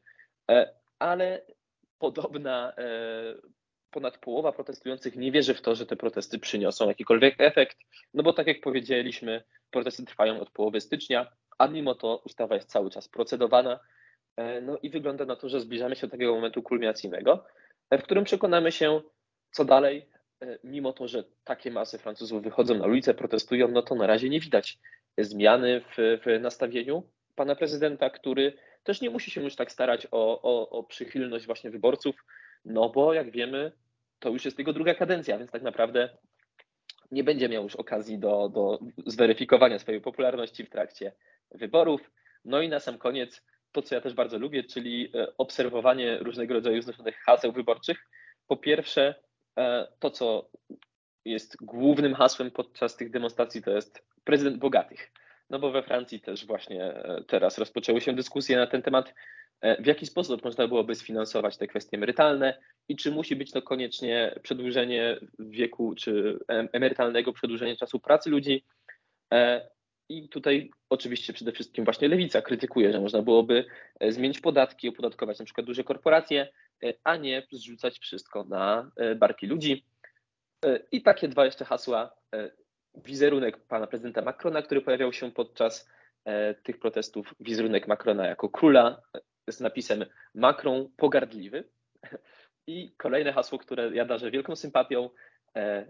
e, 0.51 0.74
ale 0.98 1.42
podobna 1.98 2.72
e, 2.79 3.35
ponad 3.90 4.18
połowa 4.18 4.53
protestujących 4.53 5.16
nie 5.16 5.33
wierzy 5.33 5.55
w 5.55 5.62
to, 5.62 5.74
że 5.74 5.87
te 5.87 5.96
protesty 5.96 6.38
przyniosą 6.38 6.88
jakikolwiek 6.88 7.35
efekt, 7.38 7.79
no 8.14 8.22
bo 8.22 8.33
tak 8.33 8.46
jak 8.46 8.61
powiedzieliśmy, 8.61 9.42
protesty 9.70 10.05
trwają 10.05 10.40
od 10.40 10.51
połowy 10.51 10.81
stycznia, 10.81 11.33
a 11.59 11.66
mimo 11.66 11.94
to 11.94 12.22
ustawa 12.24 12.55
jest 12.55 12.70
cały 12.70 12.90
czas 12.90 13.09
procedowana. 13.09 13.81
E, 14.37 14.61
no 14.61 14.79
i 14.83 14.90
wygląda 14.90 15.24
na 15.24 15.37
to, 15.37 15.48
że 15.48 15.61
zbliżamy 15.61 15.96
się 15.96 16.07
do 16.07 16.11
takiego 16.11 16.35
momentu 16.35 16.62
kulminacyjnego, 16.62 17.44
w 17.90 18.03
którym 18.03 18.24
przekonamy 18.24 18.72
się, 18.72 19.01
co 19.51 19.64
dalej, 19.64 20.09
mimo 20.64 20.92
to, 20.92 21.09
że 21.09 21.24
takie 21.44 21.70
masy 21.70 21.98
Francuzów 21.98 22.42
wychodzą 22.42 22.74
na 22.74 22.87
ulicę, 22.87 23.14
protestują, 23.14 23.68
no 23.68 23.83
to 23.83 23.94
na 23.94 24.07
razie 24.07 24.29
nie 24.29 24.40
widać 24.40 24.79
zmiany 25.18 25.81
w, 25.81 25.96
w 25.96 26.40
nastawieniu 26.40 27.03
pana 27.38 27.55
prezydenta, 27.55 28.11
który 28.11 28.53
też 28.85 29.01
nie 29.01 29.11
musi 29.11 29.31
się 29.31 29.42
już 29.42 29.57
tak 29.57 29.72
starać 29.72 30.07
o, 30.11 30.42
o, 30.42 30.70
o 30.70 30.85
przychylność 30.85 31.46
właśnie 31.46 31.70
wyborców, 31.70 32.24
no 32.64 32.88
bo 32.88 33.14
jak 33.14 33.31
wiemy, 33.31 33.72
to 34.18 34.29
już 34.31 34.44
jest 34.44 34.59
jego 34.59 34.72
druga 34.72 34.94
kadencja, 34.94 35.38
więc 35.38 35.51
tak 35.51 35.62
naprawdę 35.62 36.09
nie 37.11 37.24
będzie 37.24 37.48
miał 37.48 37.62
już 37.62 37.77
okazji 37.77 38.18
do, 38.18 38.48
do 38.48 38.79
zweryfikowania 39.07 39.79
swojej 39.79 40.01
popularności 40.01 40.64
w 40.64 40.70
trakcie 40.70 41.12
wyborów. 41.51 42.11
No 42.44 42.62
i 42.62 42.68
na 42.68 42.81
sam 42.81 42.98
koniec 42.98 43.42
to, 43.72 43.83
co 43.83 43.94
ja 43.94 44.01
też 44.01 44.14
bardzo 44.14 44.38
lubię, 44.38 44.64
czyli 44.64 45.11
e, 45.14 45.37
obserwowanie 45.37 46.18
różnego 46.18 46.55
rodzaju 46.55 46.83
znoszonych 46.83 47.16
haseł 47.16 47.53
wyborczych. 47.53 47.98
Po 48.46 48.57
pierwsze, 48.57 49.14
e, 49.59 49.88
to, 49.98 50.11
co 50.11 50.51
jest 51.24 51.64
głównym 51.64 52.14
hasłem 52.14 52.51
podczas 52.51 52.96
tych 52.96 53.11
demonstracji, 53.11 53.62
to 53.62 53.70
jest 53.70 54.05
prezydent 54.24 54.59
bogatych 54.59 55.12
no 55.51 55.59
bo 55.59 55.71
we 55.71 55.83
Francji 55.83 56.21
też 56.21 56.47
właśnie 56.47 56.85
e, 56.85 57.25
teraz 57.27 57.59
rozpoczęły 57.59 58.01
się 58.01 58.13
dyskusje 58.13 58.57
na 58.57 58.67
ten 58.67 58.83
temat, 58.83 59.15
e, 59.61 59.83
w 59.83 59.87
jaki 59.87 60.07
sposób 60.07 60.45
można 60.45 60.69
byłoby 60.69 60.95
sfinansować 60.95 61.57
te 61.57 61.67
kwestie 61.67 61.97
emerytalne 61.97 62.59
i 62.89 62.97
czy 62.97 63.11
musi 63.11 63.37
być 63.37 63.53
to 63.53 63.63
koniecznie 63.63 64.35
przedłużenie 64.43 65.21
wieku 65.39 65.95
czy 65.95 66.39
emerytalnego, 66.49 67.33
przedłużenie 67.33 67.77
czasu 67.77 68.01
pracy 68.01 68.31
ludzi. 68.31 68.65
E, 69.35 69.71
I 70.09 70.29
tutaj 70.29 70.71
oczywiście 70.91 71.33
przede 71.33 71.53
wszystkim 71.53 71.85
właśnie 71.85 72.09
lewica 72.09 72.43
krytykuje, 72.43 72.93
że 72.93 73.01
można 73.01 73.23
byłoby 73.23 73.65
zmienić 74.09 74.41
podatki, 74.41 74.89
opodatkować 74.89 75.39
na 75.39 75.45
przykład 75.45 75.67
duże 75.67 75.85
korporacje, 75.85 76.49
a 77.05 77.17
nie 77.17 77.47
zrzucać 77.53 77.99
wszystko 77.99 78.45
na 78.45 78.91
barki 79.17 79.47
ludzi. 79.47 79.85
I 80.93 81.03
takie 81.03 81.29
dwa 81.29 81.45
jeszcze 81.45 81.65
hasła 81.65 82.11
wizerunek 82.94 83.66
pana 83.66 83.87
prezydenta 83.87 84.22
Macrona, 84.22 84.62
który 84.62 84.81
pojawiał 84.81 85.12
się 85.12 85.33
podczas 85.33 85.88
e, 86.24 86.55
tych 86.55 86.79
protestów, 86.79 87.35
wizerunek 87.40 87.88
Macrona 87.88 88.27
jako 88.27 88.48
króla 88.48 89.03
e, 89.48 89.53
z 89.53 89.61
napisem 89.61 90.05
Macron 90.35 90.88
pogardliwy. 90.96 91.64
I 92.66 92.94
kolejne 92.96 93.33
hasło, 93.33 93.59
które 93.59 93.90
ja 93.94 94.05
darzę 94.05 94.31
wielką 94.31 94.57
sympatią, 94.57 95.11
e, 95.57 95.87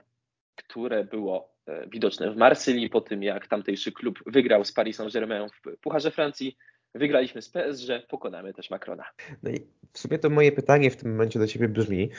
które 0.56 1.04
było 1.04 1.58
widoczne 1.92 2.30
w 2.30 2.37
Marsylii 2.37 2.90
po 2.90 3.00
tym, 3.00 3.22
jak 3.22 3.46
tamtejszy 3.46 3.92
klub 3.92 4.18
wygrał 4.26 4.64
z 4.64 4.72
Paris 4.72 4.96
Saint-Germain 4.96 5.48
w 5.48 5.80
Pucharze 5.80 6.11
Francji. 6.11 6.56
Wygraliśmy 6.94 7.42
z 7.42 7.48
PSG, 7.48 7.88
pokonamy 8.08 8.54
też 8.54 8.70
Macrona. 8.70 9.04
No 9.42 9.50
i 9.50 9.66
w 9.92 9.98
sumie 9.98 10.18
to 10.18 10.30
moje 10.30 10.52
pytanie 10.52 10.90
w 10.90 10.96
tym 10.96 11.11
momencie 11.11 11.38
do 11.38 11.46
ciebie 11.46 11.68
brzmi, 11.68 12.11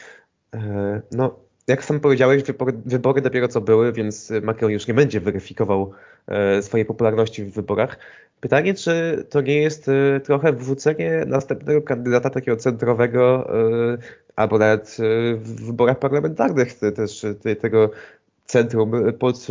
no 1.11 1.48
jak 1.69 1.86
sam 1.86 1.99
powiedziałeś, 1.99 2.43
wybory, 2.86 3.21
dopiero 3.21 3.47
co 3.47 3.62
były, 3.62 3.93
więc 3.93 4.34
Macron 4.43 4.71
już 4.71 4.88
nie 4.88 4.93
będzie 4.93 5.19
weryfikował 5.19 5.91
e, 6.27 6.62
swojej 6.62 6.86
popularności 6.86 7.43
w 7.43 7.53
wyborach. 7.53 7.97
Pytanie, 8.41 8.73
czy 8.73 9.25
to 9.29 9.41
nie 9.41 9.62
jest 9.62 9.89
e, 9.89 10.19
trochę 10.19 10.53
wrzucenie 10.53 11.23
następnego 11.27 11.82
kandydata 11.82 12.29
takiego 12.29 12.58
centrowego, 12.58 13.49
e, 13.93 13.97
albo 14.36 14.58
nawet 14.58 14.97
w 15.36 15.65
wyborach 15.65 15.99
parlamentarnych 15.99 16.73
też 16.73 17.25
tego 17.62 17.89
centrum 18.45 18.91
pod 19.19 19.47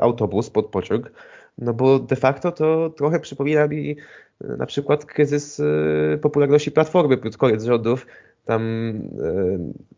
autobus, 0.00 0.50
pod 0.50 0.66
pociąg, 0.66 1.12
no 1.58 1.74
bo 1.74 1.98
de 1.98 2.16
facto 2.16 2.52
to 2.52 2.90
trochę 2.90 3.20
przypomina 3.20 3.66
mi 3.66 3.96
na 4.40 4.66
przykład 4.66 5.04
kryzys 5.04 5.62
popularności 6.22 6.70
Platformy 6.70 7.16
pod 7.16 7.36
koniec 7.36 7.64
rządów, 7.64 8.06
tam 8.44 8.62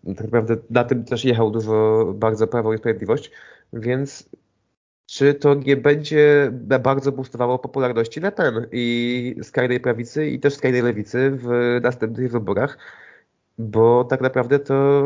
e, 0.07 0.15
tak 0.15 0.25
naprawdę 0.25 0.57
na 0.71 0.85
tym 0.85 1.05
też 1.05 1.25
jechał 1.25 1.51
dużo 1.51 2.05
bardzo 2.17 2.47
Prawo 2.47 2.75
i 2.75 2.79
Sprawiedliwość, 2.79 3.31
więc 3.73 4.29
czy 5.07 5.35
to 5.35 5.55
nie 5.55 5.77
będzie 5.77 6.53
bardzo 6.81 7.13
boostowało 7.13 7.59
popularności 7.59 8.21
Le 8.21 8.33
Pen 8.33 8.67
i 8.73 9.35
skrajnej 9.43 9.81
prawicy 9.81 10.27
i 10.27 10.41
też 10.41 10.55
skrajnej 10.55 10.83
lewicy 10.83 11.31
w 11.31 11.79
następnych 11.83 12.33
wyborach, 12.33 12.79
bo 13.59 14.05
tak 14.05 14.21
naprawdę 14.21 14.59
to 14.59 15.05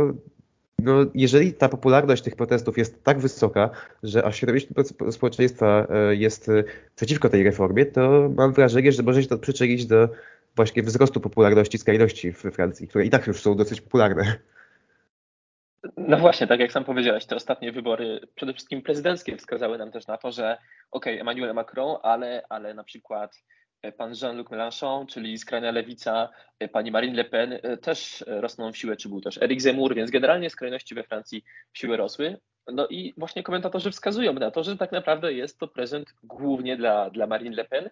no, 0.78 0.92
jeżeli 1.14 1.52
ta 1.52 1.68
popularność 1.68 2.22
tych 2.22 2.36
protestów 2.36 2.78
jest 2.78 3.04
tak 3.04 3.18
wysoka, 3.18 3.70
że 4.02 4.24
aż 4.24 4.42
70% 4.42 5.12
społeczeństwa 5.12 5.86
e, 5.90 6.14
jest 6.14 6.50
przeciwko 6.96 7.28
tej 7.28 7.42
reformie, 7.42 7.86
to 7.86 8.30
mam 8.36 8.52
wrażenie, 8.52 8.92
że 8.92 9.02
może 9.02 9.22
się 9.22 9.28
to 9.28 9.38
przyczynić 9.38 9.86
do 9.86 10.08
właśnie 10.58 10.82
wzrostu 10.82 11.20
popularności 11.20 11.78
skrajności 11.78 12.32
w 12.32 12.42
Francji, 12.42 12.88
które 12.88 13.04
i 13.04 13.10
tak 13.10 13.26
już 13.26 13.40
są 13.40 13.56
dosyć 13.56 13.80
popularne. 13.80 14.38
No 15.96 16.16
właśnie, 16.16 16.46
tak 16.46 16.60
jak 16.60 16.72
sam 16.72 16.84
powiedziałeś, 16.84 17.26
te 17.26 17.36
ostatnie 17.36 17.72
wybory, 17.72 18.20
przede 18.34 18.52
wszystkim 18.52 18.82
prezydenckie, 18.82 19.36
wskazały 19.36 19.78
nam 19.78 19.90
też 19.90 20.06
na 20.06 20.16
to, 20.18 20.32
że 20.32 20.58
okej, 20.90 21.14
okay, 21.14 21.20
Emmanuel 21.20 21.54
Macron, 21.54 21.96
ale, 22.02 22.42
ale 22.48 22.74
na 22.74 22.84
przykład 22.84 23.42
e, 23.82 23.92
pan 23.92 24.12
Jean-Luc 24.22 24.48
Mélenchon, 24.48 25.06
czyli 25.06 25.38
skrajna 25.38 25.70
lewica, 25.70 26.28
e, 26.58 26.68
pani 26.68 26.90
Marine 26.90 27.16
Le 27.16 27.24
Pen 27.24 27.52
e, 27.52 27.76
też 27.76 28.24
rosną 28.26 28.72
w 28.72 28.76
siłę, 28.76 28.96
czy 28.96 29.08
był 29.08 29.20
też 29.20 29.42
Eric 29.42 29.62
Zemmour, 29.62 29.94
więc 29.94 30.10
generalnie 30.10 30.50
skrajności 30.50 30.94
we 30.94 31.02
Francji 31.02 31.44
w 31.72 31.78
siłę 31.78 31.96
rosły. 31.96 32.36
No 32.72 32.86
i 32.86 33.14
właśnie 33.16 33.42
komentatorzy 33.42 33.90
wskazują 33.90 34.32
na 34.32 34.50
to, 34.50 34.64
że 34.64 34.76
tak 34.76 34.92
naprawdę 34.92 35.32
jest 35.32 35.58
to 35.58 35.68
prezent 35.68 36.14
głównie 36.22 36.76
dla, 36.76 37.10
dla 37.10 37.26
Marine 37.26 37.56
Le 37.56 37.64
Pen, 37.64 37.90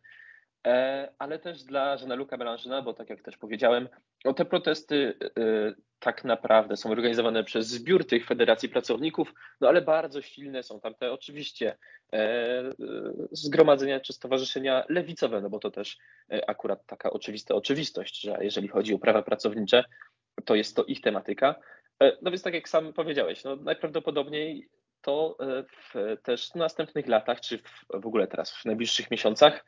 ale 1.18 1.38
też 1.38 1.64
dla 1.64 1.96
Jeana-Luca 1.96 2.82
bo 2.84 2.94
tak 2.94 3.10
jak 3.10 3.22
też 3.22 3.36
powiedziałem, 3.36 3.88
no 4.24 4.34
te 4.34 4.44
protesty 4.44 5.14
e, 5.38 5.74
tak 5.98 6.24
naprawdę 6.24 6.76
są 6.76 6.90
organizowane 6.90 7.44
przez 7.44 7.66
zbiór 7.66 8.06
tych 8.06 8.26
federacji 8.26 8.68
pracowników, 8.68 9.34
no 9.60 9.68
ale 9.68 9.82
bardzo 9.82 10.22
silne 10.22 10.62
są 10.62 10.80
tam 10.80 10.94
te 10.94 11.12
oczywiście 11.12 11.76
e, 12.12 12.70
zgromadzenia 13.30 14.00
czy 14.00 14.12
stowarzyszenia 14.12 14.84
lewicowe, 14.88 15.40
no 15.40 15.50
bo 15.50 15.58
to 15.58 15.70
też 15.70 15.98
akurat 16.46 16.86
taka 16.86 17.10
oczywista 17.10 17.54
oczywistość, 17.54 18.20
że 18.20 18.38
jeżeli 18.40 18.68
chodzi 18.68 18.94
o 18.94 18.98
prawa 18.98 19.22
pracownicze, 19.22 19.84
to 20.44 20.54
jest 20.54 20.76
to 20.76 20.84
ich 20.84 21.00
tematyka. 21.00 21.54
No 22.22 22.30
więc 22.30 22.42
tak 22.42 22.54
jak 22.54 22.68
sam 22.68 22.92
powiedziałeś, 22.92 23.44
no 23.44 23.56
najprawdopodobniej 23.56 24.68
to 25.02 25.36
w 25.94 26.16
też 26.22 26.54
następnych 26.54 27.06
latach, 27.06 27.40
czy 27.40 27.58
w, 27.58 27.84
w 27.94 28.06
ogóle 28.06 28.26
teraz 28.26 28.56
w 28.56 28.64
najbliższych 28.64 29.10
miesiącach 29.10 29.64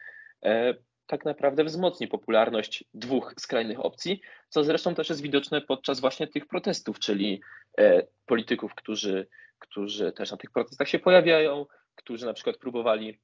tak 1.09 1.25
naprawdę 1.25 1.65
wzmocni 1.65 2.09
popularność 2.09 2.85
dwóch 2.95 3.35
skrajnych 3.39 3.85
opcji, 3.85 4.21
co 4.49 4.65
zresztą 4.65 4.95
też 4.95 5.09
jest 5.09 5.23
widoczne 5.23 5.61
podczas 5.61 6.01
właśnie 6.01 6.27
tych 6.27 6.47
protestów, 6.47 6.99
czyli 6.99 7.41
e, 7.79 8.03
polityków, 8.27 8.75
którzy, 8.75 9.29
którzy 9.59 10.13
też 10.13 10.31
na 10.31 10.37
tych 10.37 10.51
protestach 10.51 10.89
się 10.89 10.99
pojawiają, 10.99 11.67
którzy 11.95 12.27
na 12.27 12.33
przykład 12.33 12.57
próbowali 12.57 13.19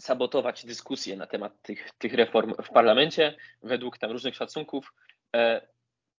sabotować 0.00 0.66
dyskusję 0.66 1.16
na 1.16 1.26
temat 1.26 1.52
tych, 1.62 1.90
tych 1.98 2.14
reform 2.14 2.54
w 2.62 2.68
parlamencie. 2.68 3.36
Według 3.62 3.98
tam 3.98 4.10
różnych 4.10 4.34
szacunków 4.34 4.92
e, 5.36 5.68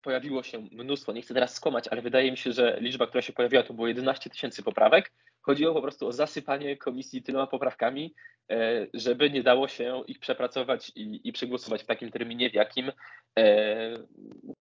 pojawiło 0.01 0.43
się 0.43 0.67
mnóstwo, 0.71 1.11
nie 1.11 1.21
chcę 1.21 1.33
teraz 1.33 1.55
skłamać, 1.55 1.87
ale 1.87 2.01
wydaje 2.01 2.31
mi 2.31 2.37
się, 2.37 2.51
że 2.51 2.77
liczba, 2.79 3.07
która 3.07 3.21
się 3.21 3.33
pojawiła, 3.33 3.63
to 3.63 3.73
było 3.73 3.87
11 3.87 4.29
tysięcy 4.29 4.63
poprawek. 4.63 5.11
Chodziło 5.41 5.73
po 5.73 5.81
prostu 5.81 6.07
o 6.07 6.11
zasypanie 6.11 6.77
komisji 6.77 7.23
tyloma 7.23 7.47
poprawkami, 7.47 8.13
e, 8.51 8.87
żeby 8.93 9.29
nie 9.29 9.43
dało 9.43 9.67
się 9.67 10.03
ich 10.07 10.19
przepracować 10.19 10.91
i, 10.95 11.27
i 11.27 11.31
przegłosować 11.31 11.83
w 11.83 11.85
takim 11.85 12.11
terminie, 12.11 12.49
w 12.49 12.53
jakim 12.53 12.91
e, 13.39 13.97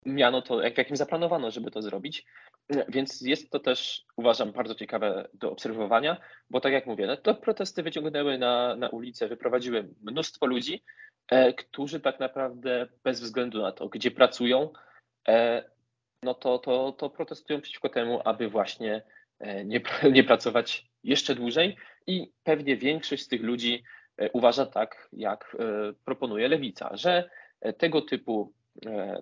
miano 0.07 0.43
to, 0.43 0.59
w 0.59 0.79
jakim 0.79 0.97
zaplanowano, 0.97 1.51
żeby 1.51 1.71
to 1.71 1.83
zrobić. 1.83 2.27
Więc 2.89 3.21
jest 3.21 3.51
to 3.51 3.61
też, 3.61 4.05
uważam, 4.17 4.53
bardzo 4.53 4.75
ciekawe 4.75 5.29
do 5.35 5.53
obserwowania, 5.53 6.17
bo 6.51 6.61
tak 6.61 6.73
jak 6.73 6.87
mówię, 6.87 7.07
no 7.07 7.17
to 7.17 7.35
protesty 7.35 7.83
wyciągnęły 7.83 8.39
na, 8.39 8.77
na 8.77 8.89
ulicę, 8.89 9.29
wyprowadziły 9.29 9.89
mnóstwo 10.03 10.47
ludzi, 10.47 10.85
e, 11.31 11.53
którzy 11.53 12.01
tak 12.01 12.21
naprawdę 12.21 12.89
bez 13.05 13.21
względu 13.21 13.63
na 13.63 13.73
to, 13.73 13.89
gdzie 13.89 14.11
pracują, 14.11 14.71
E, 15.29 15.65
no 16.23 16.35
to, 16.35 16.59
to, 16.59 16.93
to 16.93 17.11
protestują 17.11 17.61
przeciwko 17.61 17.89
temu, 17.89 18.21
aby 18.25 18.49
właśnie 18.49 18.95
e, 18.97 19.03
nie, 19.65 19.81
nie 20.13 20.25
pracować 20.25 20.87
jeszcze 21.05 21.35
dłużej 21.35 21.77
i 22.07 22.33
pewnie 22.45 22.77
większość 22.77 23.23
z 23.23 23.29
tych 23.29 23.43
ludzi 23.43 23.83
e, 24.17 24.31
uważa 24.31 24.67
tak, 24.67 25.09
jak 25.13 25.57
proponuje 26.05 26.49
lewica, 26.49 26.97
że 26.97 27.31
tego 27.79 28.03
typu 28.03 28.53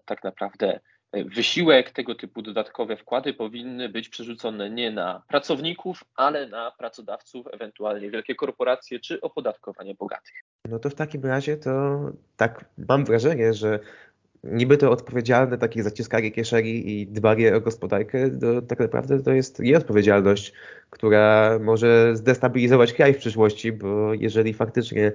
tak 0.05 0.25
naprawdę 0.25 0.81
wysiłek, 1.15 1.91
tego 1.91 2.15
typu 2.15 2.43
dodatkowe 2.43 2.97
wkłady 2.97 3.35
powinny 3.35 3.89
być 3.89 4.09
przerzucone 4.09 4.71
nie 4.71 4.91
na 4.91 5.23
pracowników, 5.29 6.05
ale 6.17 6.49
na 6.49 6.71
pracodawców, 6.71 7.47
ewentualnie 7.53 8.11
wielkie 8.11 8.35
korporacje 8.35 9.01
czy 9.01 9.21
opodatkowanie 9.21 9.95
bogatych. 9.95 10.35
No 10.69 10.79
to 10.79 10.91
w 10.91 10.95
takim 10.95 11.25
razie 11.25 11.57
to 11.57 12.01
tak 12.37 12.65
mam 12.89 13.05
wrażenie, 13.05 13.55
że 13.55 13.81
niby 14.45 14.77
to 14.79 14.91
odpowiedzialne 14.91 15.59
takie 15.59 15.83
zaciskanie 15.83 16.31
kieszeni 16.31 16.91
i 16.91 17.07
dbanie 17.07 17.57
o 17.57 17.61
gospodarkę, 17.61 18.31
to 18.31 18.63
tak 18.63 18.79
naprawdę 18.79 19.23
to 19.23 19.33
jest 19.33 19.61
jej 19.61 19.77
odpowiedzialność, 19.77 20.53
która 20.91 21.59
może 21.63 22.17
zdestabilizować 22.17 22.93
kraj 22.93 23.15
w 23.15 23.19
przyszłości, 23.19 23.73
bo 23.73 24.15
jeżeli 24.15 24.55
faktycznie 24.55 25.13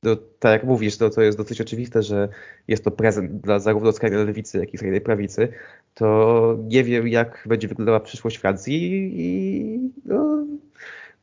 to, 0.00 0.16
tak 0.16 0.52
jak 0.52 0.64
mówisz, 0.64 0.96
to, 0.96 1.10
to 1.10 1.22
jest 1.22 1.38
dosyć 1.38 1.60
oczywiste, 1.60 2.02
że 2.02 2.28
jest 2.68 2.84
to 2.84 2.90
prezent 2.90 3.32
dla 3.32 3.58
zarówno 3.58 3.92
skrajnej 3.92 4.26
lewicy, 4.26 4.58
jak 4.58 4.74
i 4.74 4.76
skrajnej 4.76 5.00
prawicy, 5.00 5.48
to 5.94 6.58
nie 6.62 6.84
wiem, 6.84 7.08
jak 7.08 7.44
będzie 7.46 7.68
wyglądała 7.68 8.00
przyszłość 8.00 8.36
Francji 8.36 9.12
i 9.14 9.90
no, 10.04 10.46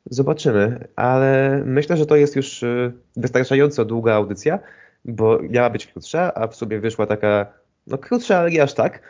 zobaczymy. 0.06 0.88
Ale 0.96 1.62
myślę, 1.66 1.98
że 1.98 2.06
to 2.06 2.16
jest 2.16 2.36
już 2.36 2.64
y, 2.64 2.94
wystarczająco 3.16 3.86
długa 3.86 4.14
audycja 4.14 4.60
bo 5.06 5.40
miała 5.42 5.70
być 5.70 5.88
krótsza, 5.88 6.34
a 6.34 6.48
w 6.48 6.56
sobie 6.56 6.80
wyszła 6.80 7.06
taka, 7.06 7.54
no 7.88 7.98
krótsza, 7.98 8.38
ale 8.38 8.52
nie 8.52 8.64
aż 8.64 8.74
tak. 8.74 9.02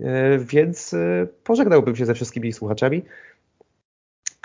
E, 0.00 0.38
więc 0.38 0.94
e, 0.94 1.26
pożegnałbym 1.44 1.96
się 1.96 2.06
ze 2.06 2.14
wszystkimi 2.14 2.52
słuchaczami. 2.52 3.02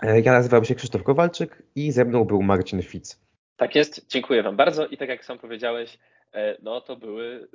E, 0.03 0.21
ja 0.21 0.31
nazywam 0.31 0.65
się 0.65 0.75
Krzysztof 0.75 1.03
Kowalczyk 1.03 1.63
i 1.75 1.91
ze 1.91 2.05
mną 2.05 2.25
był 2.25 2.41
Marcin 2.41 2.81
Fitz. 2.81 3.19
Tak 3.57 3.75
jest, 3.75 4.07
dziękuję 4.07 4.43
Wam 4.43 4.55
bardzo 4.55 4.87
i 4.87 4.97
tak 4.97 5.09
jak 5.09 5.25
sam 5.25 5.39
powiedziałeś, 5.39 5.99
no 6.63 6.81
to 6.81 6.95
były, 6.95 7.47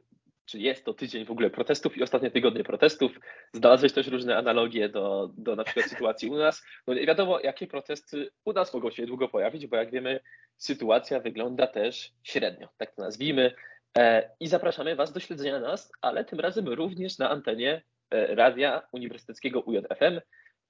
czy 0.48 0.58
jest 0.58 0.84
to 0.84 0.94
tydzień 0.94 1.24
w 1.24 1.30
ogóle 1.30 1.50
protestów 1.50 1.96
i 1.96 2.02
ostatnie 2.02 2.30
tygodnie 2.30 2.64
protestów. 2.64 3.12
Znalazłeś 3.52 3.92
też 3.92 4.06
różne 4.06 4.36
analogie 4.36 4.88
do, 4.88 5.30
do 5.36 5.56
na 5.56 5.64
przykład 5.64 5.86
sytuacji 5.86 6.30
u 6.30 6.36
nas. 6.36 6.64
No 6.86 6.94
nie 6.94 7.06
wiadomo, 7.06 7.40
jakie 7.40 7.66
protesty 7.66 8.30
u 8.44 8.52
nas 8.52 8.74
mogą 8.74 8.90
się 8.90 9.06
długo 9.06 9.28
pojawić, 9.28 9.66
bo 9.66 9.76
jak 9.76 9.90
wiemy, 9.90 10.20
sytuacja 10.56 11.20
wygląda 11.20 11.66
też 11.66 12.12
średnio, 12.22 12.68
tak 12.78 12.94
to 12.94 13.02
nazwijmy. 13.02 13.52
E, 13.98 14.30
I 14.40 14.48
zapraszamy 14.48 14.96
Was 14.96 15.12
do 15.12 15.20
śledzenia 15.20 15.60
nas, 15.60 15.92
ale 16.00 16.24
tym 16.24 16.40
razem 16.40 16.68
również 16.68 17.18
na 17.18 17.30
antenie 17.30 17.82
e, 18.10 18.34
Radia 18.34 18.82
Uniwersyteckiego 18.92 19.60
UJFM, 19.60 20.20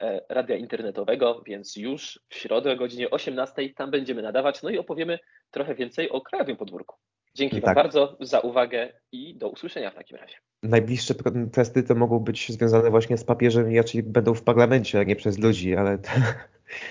e, 0.02 0.20
radia 0.28 0.56
internetowego, 0.56 1.42
więc 1.46 1.76
już 1.76 2.20
w 2.28 2.34
środę 2.34 2.72
o 2.72 2.76
godzinie 2.76 3.10
18 3.10 3.74
tam 3.74 3.90
będziemy 3.90 4.22
nadawać, 4.22 4.62
no 4.62 4.70
i 4.70 4.78
opowiemy 4.78 5.18
trochę 5.50 5.74
więcej 5.74 6.10
o 6.10 6.20
Krajowym 6.20 6.56
Podwórku. 6.56 6.96
Dzięki 7.38 7.56
tak. 7.56 7.64
Wam 7.64 7.74
bardzo 7.74 8.16
za 8.20 8.40
uwagę 8.40 8.92
i 9.12 9.34
do 9.34 9.48
usłyszenia 9.48 9.90
w 9.90 9.94
takim 9.94 10.16
razie. 10.16 10.36
Najbliższe 10.62 11.14
protesty 11.14 11.82
to 11.82 11.94
mogą 11.94 12.18
być 12.18 12.52
związane 12.52 12.90
właśnie 12.90 13.18
z 13.18 13.24
papieżem 13.24 13.72
i 13.72 13.76
raczej 13.76 14.02
będą 14.02 14.34
w 14.34 14.42
parlamencie, 14.42 15.00
a 15.00 15.02
nie 15.02 15.16
przez 15.16 15.38
ludzi, 15.38 15.76
ale 15.76 15.98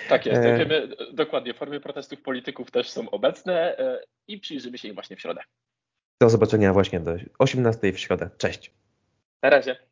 tak 0.09 0.25
jest. 0.25 0.41
E... 0.41 0.57
Wiemy 0.57 0.87
dokładnie, 1.13 1.53
formy 1.53 1.79
protestów 1.79 2.21
polityków 2.21 2.71
też 2.71 2.89
są 2.89 3.09
obecne 3.09 3.77
e, 3.77 4.03
i 4.27 4.39
przyjrzymy 4.39 4.77
się 4.77 4.87
im 4.87 4.93
właśnie 4.93 5.15
w 5.15 5.21
środę. 5.21 5.41
Do 6.21 6.29
zobaczenia 6.29 6.73
właśnie 6.73 6.99
do 6.99 7.15
18 7.39 7.93
w 7.93 7.99
środę. 7.99 8.29
Cześć. 8.37 8.73
Na 9.43 9.49
razie. 9.49 9.86